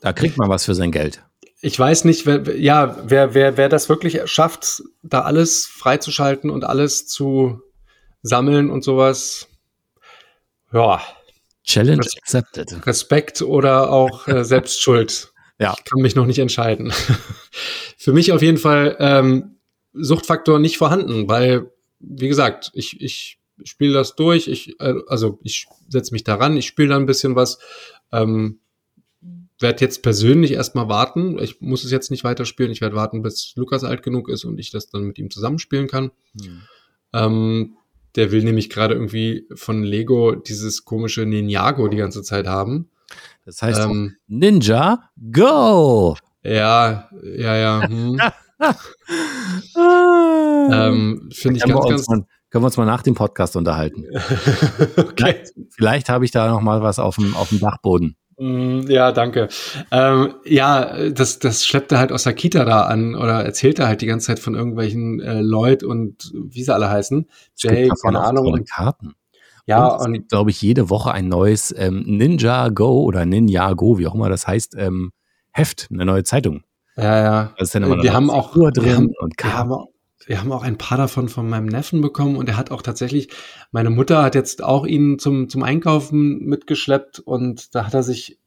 [0.00, 1.22] Da kriegt man was für sein Geld.
[1.60, 6.64] ich weiß nicht, wer, ja, wer, wer, wer das wirklich schafft, da alles freizuschalten und
[6.64, 7.60] alles zu
[8.22, 9.48] sammeln und sowas.
[10.72, 11.00] Ja,
[11.64, 12.86] Challenge Das- accepted.
[12.86, 15.32] Respekt oder auch äh, Selbstschuld.
[15.58, 15.74] Ja.
[15.78, 16.92] Ich kann mich noch nicht entscheiden.
[17.98, 19.58] Für mich auf jeden Fall ähm,
[19.92, 21.70] Suchtfaktor nicht vorhanden, weil,
[22.02, 26.66] wie gesagt, ich, ich spiele das durch, ich, äh, also ich setze mich daran, ich
[26.66, 27.58] spiele da ein bisschen was.
[28.10, 28.58] Ähm,
[29.60, 31.38] werde jetzt persönlich erstmal warten.
[31.38, 32.72] Ich muss es jetzt nicht weiterspielen.
[32.72, 35.86] Ich werde warten, bis Lukas alt genug ist und ich das dann mit ihm zusammenspielen
[35.86, 36.10] kann.
[37.12, 37.76] Ähm,
[38.16, 42.90] der will nämlich gerade irgendwie von Lego dieses komische Ninjago die ganze Zeit haben.
[43.44, 46.16] Das heißt, Ähm, Ninja, go!
[46.42, 47.88] ja, ja, ja.
[47.88, 48.20] Hm.
[50.70, 52.08] ähm, Finde ich können, wir ganz, uns ganz.
[52.08, 54.04] mal, können wir uns mal nach dem Podcast unterhalten.
[54.96, 55.36] okay.
[55.70, 58.16] Vielleicht habe ich da noch mal was auf dem, auf dem Dachboden.
[58.38, 59.48] Mm, Ja, danke.
[59.90, 63.88] Ähm, ja, das, das schleppt er halt aus der Kita da an oder erzählt er
[63.88, 67.26] halt die ganze Zeit von irgendwelchen äh, Lloyd und wie sie alle heißen.
[67.56, 68.64] Jay, keine Ahnung.
[68.74, 69.12] Karten.
[69.66, 73.96] Ja, und und glaube ich, jede Woche ein neues ähm, Ninja Go oder Ninja Go,
[73.98, 75.12] wie auch immer das heißt, ähm,
[75.52, 76.62] Heft, eine neue Zeitung.
[76.96, 77.52] ja, ja.
[77.56, 79.86] Da ist dann immer wir haben auch Figur wir drin haben, und auch-
[80.26, 83.28] wir haben auch ein paar davon von meinem Neffen bekommen und er hat auch tatsächlich,
[83.70, 88.38] meine Mutter hat jetzt auch ihn zum, zum Einkaufen mitgeschleppt und da hat er sich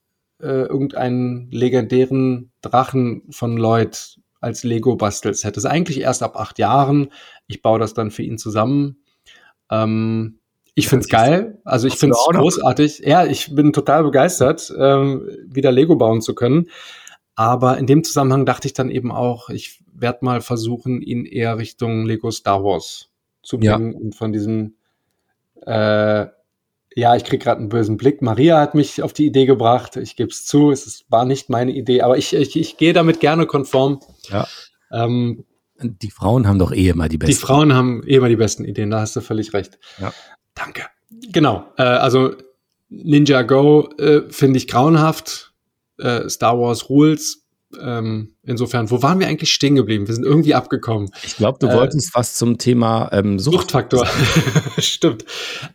[0.42, 5.56] äh, irgendeinen legendären Drachen von Lloyd als Lego-Bastelset.
[5.58, 7.10] Das ist eigentlich erst ab acht Jahren.
[7.48, 8.98] Ich baue das dann für ihn zusammen.
[9.72, 10.40] Ähm,
[10.76, 11.62] ich Ja, das ist- geil.
[11.64, 12.42] Also ich auch noch?
[12.42, 13.00] großartig.
[13.06, 16.68] Ja, ich bin total begeistert, ähm, wieder Lego bauen zu können.
[17.36, 21.58] Aber in dem Zusammenhang dachte ich dann eben auch, ich werde mal versuchen, ihn eher
[21.58, 23.10] Richtung Lego Star Wars
[23.44, 23.76] zu Ja.
[23.78, 24.76] bringen und von diesem,
[25.66, 26.28] äh,
[26.98, 28.22] ja, ich krieg gerade einen bösen Blick.
[28.22, 29.98] Maria hat mich auf die Idee gebracht.
[29.98, 32.94] Ich gebe es zu, es ist, war nicht meine Idee, aber ich, ich, ich gehe
[32.94, 34.00] damit gerne konform.
[34.30, 34.48] Ja.
[34.92, 35.44] Ähm,
[35.82, 37.32] Die Frauen haben doch eh immer die besten.
[37.34, 39.78] die Frauen haben eh immer die besten Ideen, da hast du völlig recht.
[40.00, 40.14] Ja.
[40.54, 40.84] Danke.
[41.34, 42.34] Genau, äh, also
[42.88, 45.54] Ninja Go äh, finde ich grauenhaft.
[45.98, 47.42] Äh, Star Wars Rules.
[47.82, 50.08] Ähm, insofern, wo waren wir eigentlich stehen geblieben?
[50.08, 51.10] Wir sind irgendwie abgekommen.
[51.24, 53.56] Ich glaube, du Äh, wolltest was zum Thema ähm, Sucht.
[53.56, 54.08] Suchtfaktor.
[54.78, 55.26] Stimmt.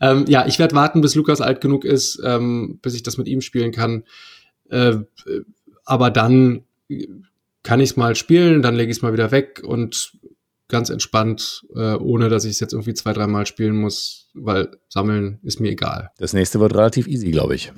[0.00, 3.28] Ähm, ja, ich werde warten, bis Lukas alt genug ist, ähm, bis ich das mit
[3.28, 4.04] ihm spielen kann.
[4.70, 4.98] Äh,
[5.84, 6.64] aber dann
[7.62, 10.12] kann ich es mal spielen, dann lege ich es mal wieder weg und
[10.68, 15.40] ganz entspannt, äh, ohne dass ich es jetzt irgendwie zwei, dreimal spielen muss, weil sammeln
[15.42, 16.10] ist mir egal.
[16.18, 17.72] Das nächste wird relativ easy, glaube ich.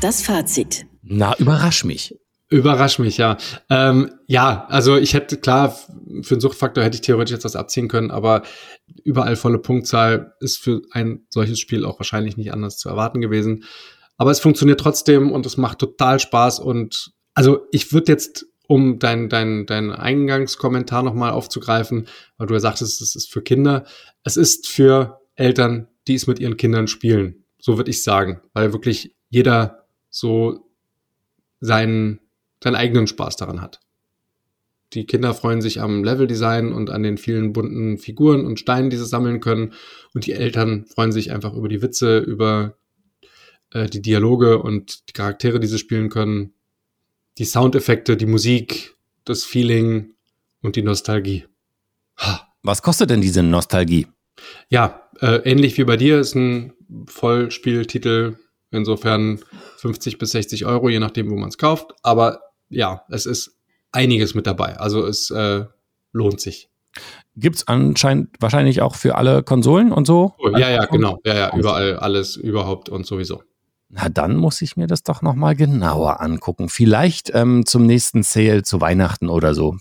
[0.00, 0.86] Das Fazit.
[1.02, 2.14] Na, überrasch mich.
[2.50, 3.36] Überrasch mich, ja.
[3.68, 5.76] Ähm, ja, also ich hätte, klar,
[6.22, 8.42] für den Suchtfaktor hätte ich theoretisch jetzt was abziehen können, aber
[9.02, 13.64] überall volle Punktzahl ist für ein solches Spiel auch wahrscheinlich nicht anders zu erwarten gewesen.
[14.16, 18.98] Aber es funktioniert trotzdem und es macht total Spaß und also ich würde jetzt, um
[19.00, 23.84] dein, dein, dein Eingangskommentar nochmal aufzugreifen, weil du ja sagtest, es ist für Kinder,
[24.22, 27.44] es ist für Eltern, die es mit ihren Kindern spielen.
[27.58, 30.70] So würde ich sagen, weil wirklich jeder so
[31.60, 32.20] seinen,
[32.62, 33.80] seinen eigenen Spaß daran hat.
[34.94, 38.96] Die Kinder freuen sich am Leveldesign und an den vielen bunten Figuren und Steinen, die
[38.96, 39.74] sie sammeln können.
[40.14, 42.78] Und die Eltern freuen sich einfach über die Witze, über
[43.70, 46.54] äh, die Dialoge und die Charaktere, die sie spielen können.
[47.36, 50.14] Die Soundeffekte, die Musik, das Feeling
[50.62, 51.44] und die Nostalgie.
[52.16, 52.48] Ha.
[52.62, 54.06] Was kostet denn diese Nostalgie?
[54.70, 56.72] Ja, äh, ähnlich wie bei dir ist ein
[57.06, 58.36] Vollspieltitel
[58.70, 59.40] insofern
[59.78, 61.92] 50 bis 60 Euro, je nachdem, wo man es kauft.
[62.02, 63.56] Aber ja, es ist
[63.92, 64.76] einiges mit dabei.
[64.76, 65.64] Also es äh,
[66.12, 66.68] lohnt sich.
[67.36, 70.34] Gibt's anscheinend wahrscheinlich auch für alle Konsolen und so?
[70.38, 71.18] Oh, ja, ja, genau.
[71.24, 73.42] Ja, ja, überall alles, überhaupt und sowieso.
[73.88, 76.68] Na, dann muss ich mir das doch nochmal genauer angucken.
[76.68, 79.76] Vielleicht ähm, zum nächsten Sale zu Weihnachten oder so.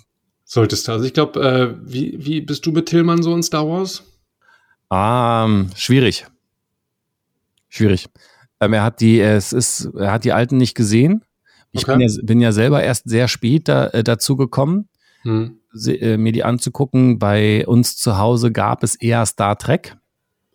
[0.46, 0.94] Solltest du.
[0.94, 4.04] Also ich glaube, äh, wie, wie bist du mit Tillmann so in Star Wars?
[4.92, 6.26] Ähm, schwierig.
[7.68, 8.08] Schwierig.
[8.60, 11.24] Ähm, er hat die, es ist, er hat die alten nicht gesehen.
[11.72, 11.98] Ich Okay.
[11.98, 14.88] bin, ja, bin ja selber erst sehr spät da, äh, dazu gekommen,
[15.24, 15.60] Hm.
[15.74, 17.20] sie, äh, mir die anzugucken.
[17.20, 19.96] Bei uns zu Hause gab es eher Star Trek.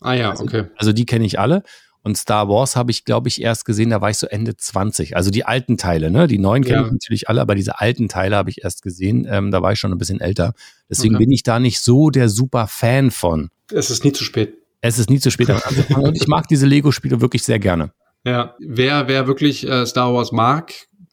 [0.00, 0.64] Ah ja, okay.
[0.76, 1.62] Also die kenne ich alle.
[2.04, 5.14] Und Star Wars habe ich, glaube ich, erst gesehen, da war ich so Ende 20.
[5.16, 6.26] Also die alten Teile, ne?
[6.26, 6.86] Die neuen kenne Ja.
[6.86, 9.24] ich natürlich alle, aber diese alten Teile habe ich erst gesehen.
[9.30, 10.54] Ähm, da war ich schon ein bisschen älter.
[10.90, 11.26] Deswegen Okay.
[11.26, 13.50] bin ich da nicht so der super Fan von.
[13.72, 14.54] Es ist nie zu spät.
[14.82, 16.08] Es ist nie zu spät anzufangen.
[16.08, 17.92] Und ich mag diese Lego-Spiele wirklich sehr gerne.
[18.24, 20.72] Ja, wer, wer wirklich äh, Star Wars mag,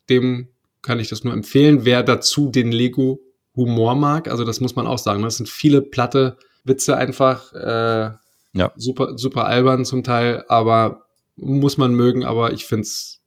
[0.10, 0.50] dem
[0.82, 1.86] kann ich das nur empfehlen.
[1.86, 3.20] Wer dazu den Lego
[3.56, 5.22] Humor mag, also das muss man auch sagen.
[5.22, 5.28] ne?
[5.28, 8.12] Das sind viele platte Witze einfach, äh,
[8.54, 8.72] Ja.
[8.76, 11.06] super, super albern zum Teil, aber
[11.36, 13.22] muss man mögen, aber ich find's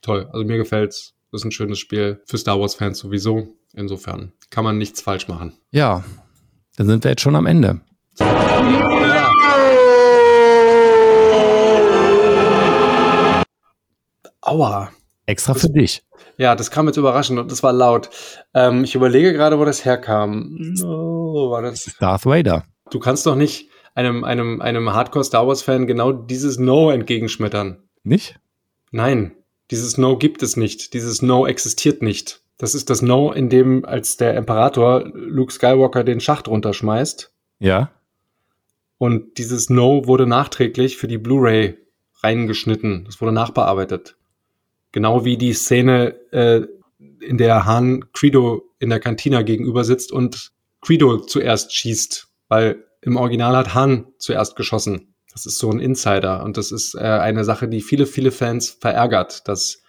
[0.00, 0.28] toll.
[0.32, 1.14] Also mir gefällt's.
[1.30, 3.48] Das ist ein schönes Spiel für Star Wars Fans sowieso.
[3.74, 5.54] Insofern kann man nichts falsch machen.
[5.70, 6.04] Ja,
[6.76, 7.80] dann sind wir jetzt schon am Ende.
[14.42, 14.90] Aua.
[15.26, 16.02] Extra für dich.
[16.36, 18.10] Ja, das kam jetzt überraschend und das war laut.
[18.54, 20.56] Ähm, ich überlege gerade, wo das herkam.
[20.78, 21.94] No, war das?
[22.00, 22.64] Darth Vader.
[22.90, 27.82] Du kannst doch nicht einem, einem, einem Hardcore Star Wars Fan genau dieses No entgegenschmettern.
[28.02, 28.40] Nicht?
[28.90, 29.32] Nein,
[29.70, 30.92] dieses No gibt es nicht.
[30.92, 32.42] Dieses No existiert nicht.
[32.58, 37.32] Das ist das No, in dem als der Imperator Luke Skywalker den Schacht runterschmeißt.
[37.58, 37.90] Ja.
[38.98, 41.78] Und dieses No wurde nachträglich für die Blu-ray
[42.22, 43.04] reingeschnitten.
[43.04, 44.16] Das wurde nachbearbeitet.
[44.92, 46.62] Genau wie die Szene, äh,
[47.20, 53.16] in der Han Credo in der Kantina gegenüber sitzt und Credo zuerst schießt, weil im
[53.16, 55.14] Original hat Han zuerst geschossen.
[55.32, 58.70] Das ist so ein Insider und das ist äh, eine Sache, die viele, viele Fans
[58.70, 59.82] verärgert, dass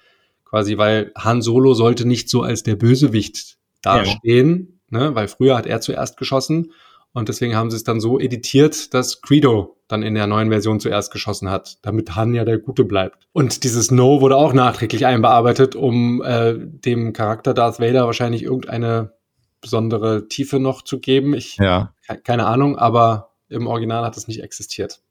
[0.45, 5.65] quasi, weil Han Solo sollte nicht so als der Bösewicht dastehen, ne, weil früher hat
[5.65, 6.71] er zuerst geschossen
[7.11, 10.79] und deswegen haben sie es dann so editiert, dass Credo dann in der neuen Version
[10.79, 13.27] zuerst geschossen hat, damit Han ja der Gute bleibt.
[13.31, 19.13] Und dieses No wurde auch nachträglich einbearbeitet, um äh, dem Charakter Darth Vader wahrscheinlich irgendeine
[19.61, 21.33] besondere Tiefe noch zu geben.
[21.33, 21.93] Ich Ja.
[22.07, 25.01] ke- keine Ahnung, aber im Original hat es nicht existiert.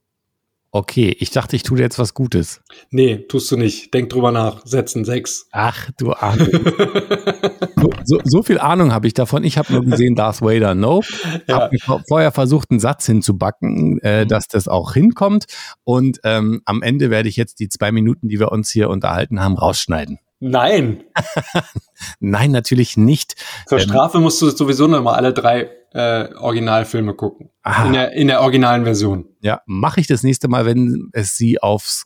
[0.75, 2.63] Okay, ich dachte, ich tue dir jetzt was Gutes.
[2.91, 3.93] Nee, tust du nicht.
[3.95, 4.65] Denk drüber nach.
[4.67, 5.47] Setzen sechs.
[5.53, 6.49] Ach, du Ahnung.
[7.83, 9.45] so, so, so viel Ahnung habe ich davon.
[9.45, 11.07] Ich habe nur gesehen, Darth Vader, nope.
[11.49, 11.71] Ja.
[11.87, 14.29] Habe vorher versucht, einen Satz hinzubacken, äh, Mhm.
[14.29, 15.47] dass das auch hinkommt.
[15.85, 19.41] Und ähm, am Ende werde ich jetzt die zwei Minuten, die wir uns hier unterhalten
[19.41, 20.19] haben, rausschneiden.
[20.41, 21.05] Nein.
[22.21, 23.35] Nein, natürlich nicht.
[23.67, 27.51] Zur Ähm, Strafe musst du sowieso noch mal alle drei äh, Originalfilme gucken.
[27.87, 29.27] In, der, in der originalen Version.
[29.41, 32.05] Ja, mache ich das nächste Mal, wenn es sie auf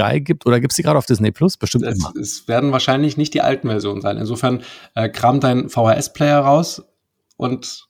[0.00, 1.56] Sky gibt oder gibt es sie gerade auf Disney Plus?
[1.56, 2.12] Bestimmt Es, immer.
[2.20, 4.16] es werden wahrscheinlich nicht die alten Versionen sein.
[4.16, 4.62] Insofern
[4.94, 6.82] äh, kram deinen VHS-Player raus
[7.36, 7.88] und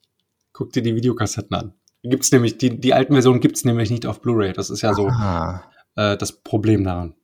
[0.53, 1.75] guck dir die Videokassetten an.
[2.03, 4.53] Die Gibt's nämlich, die, die alten Versionen gibt's nämlich nicht auf Blu-ray.
[4.53, 5.63] Das ist ja so Ah.
[5.97, 7.15] äh, das Problem daran.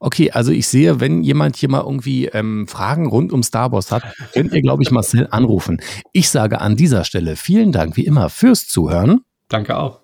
[0.00, 3.90] Okay, also ich sehe, wenn jemand hier mal irgendwie ähm, Fragen rund um Star Wars
[3.90, 5.80] hat, könnt ihr, glaube ich, Marcel anrufen.
[6.12, 9.20] Ich sage an dieser Stelle vielen Dank wie immer fürs Zuhören.
[9.48, 10.00] Danke auch.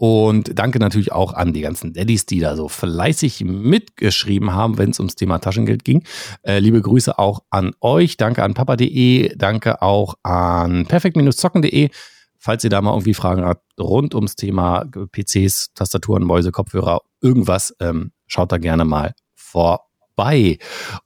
[0.00, 4.92] Und danke natürlich auch an die ganzen Daddies, die da so fleißig mitgeschrieben haben, wenn
[4.92, 6.04] es ums Thema Taschengeld ging.
[6.42, 8.16] Äh, liebe Grüße auch an euch.
[8.16, 9.36] Danke an papa.de.
[9.36, 11.90] Danke auch an perfekt-zocken.de.
[12.38, 17.76] Falls ihr da mal irgendwie Fragen habt rund ums Thema PCs, Tastaturen, Mäuse, Kopfhörer, irgendwas,
[17.78, 20.56] ähm, schaut da gerne mal vorbei.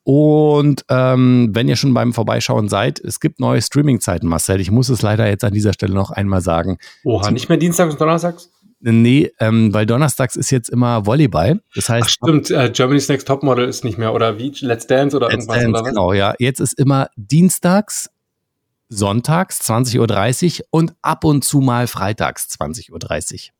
[0.05, 4.61] Und ähm, wenn ihr schon beim Vorbeischauen seid, es gibt neue Streaming-Zeiten, Marcel.
[4.61, 6.79] Ich muss es leider jetzt an dieser Stelle noch einmal sagen.
[7.03, 8.53] Oha, nicht mehr Dienstags und Donnerstags?
[8.87, 11.62] Nee, ähm, weil donnerstags ist jetzt immer Volleyball.
[11.74, 14.12] Das heißt, Ach stimmt, äh, Germany's Next Topmodel ist nicht mehr.
[14.12, 14.53] Oder wie?
[14.61, 15.57] Let's Dance oder Let's irgendwas?
[15.57, 15.89] Dance, oder was?
[15.89, 16.35] genau, ja.
[16.39, 18.11] Jetzt ist immer dienstags,
[18.91, 23.51] sonntags 20.30 Uhr und ab und zu mal freitags 20.30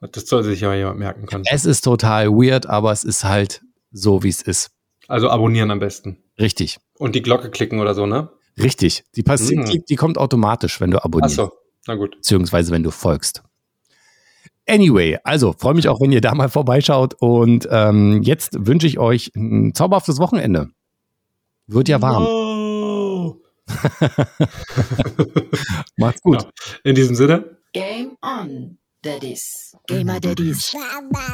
[0.00, 0.08] Uhr.
[0.10, 1.44] Das soll sich ja jemand merken können.
[1.48, 3.62] Es ist total weird, aber es ist halt
[3.92, 4.70] so, wie es ist.
[5.06, 6.18] Also abonnieren am besten.
[6.38, 6.78] Richtig.
[6.98, 8.28] Und die Glocke klicken oder so, ne?
[8.60, 9.04] Richtig.
[9.14, 9.64] Die, Mhm.
[9.66, 11.36] die, die kommt automatisch, wenn du Ach abonnierst.
[11.36, 11.52] so,
[11.86, 12.16] na gut.
[12.16, 13.42] beziehungsweise wenn du folgst.
[14.66, 18.98] Anyway, also freue mich auch, wenn ihr da mal vorbeischaut und ähm, jetzt wünsche ich
[18.98, 20.70] euch ein zauberhaftes Wochenende.
[21.66, 22.24] Wird ja warm.
[22.26, 23.36] Oh.
[25.96, 26.42] Macht's gut.
[26.42, 26.50] Ja.
[26.84, 29.76] In diesem Sinne, Game on, Daddies.
[29.86, 30.74] Gamer Daddies.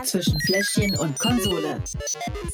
[0.04, 1.82] Zwischen Fläschchen und Konsole.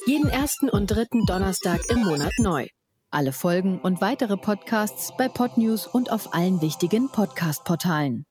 [0.07, 2.67] Jeden ersten und dritten Donnerstag im Monat neu.
[3.11, 8.27] Alle Folgen und weitere Podcasts bei Podnews und auf allen wichtigen Podcast-Portalen.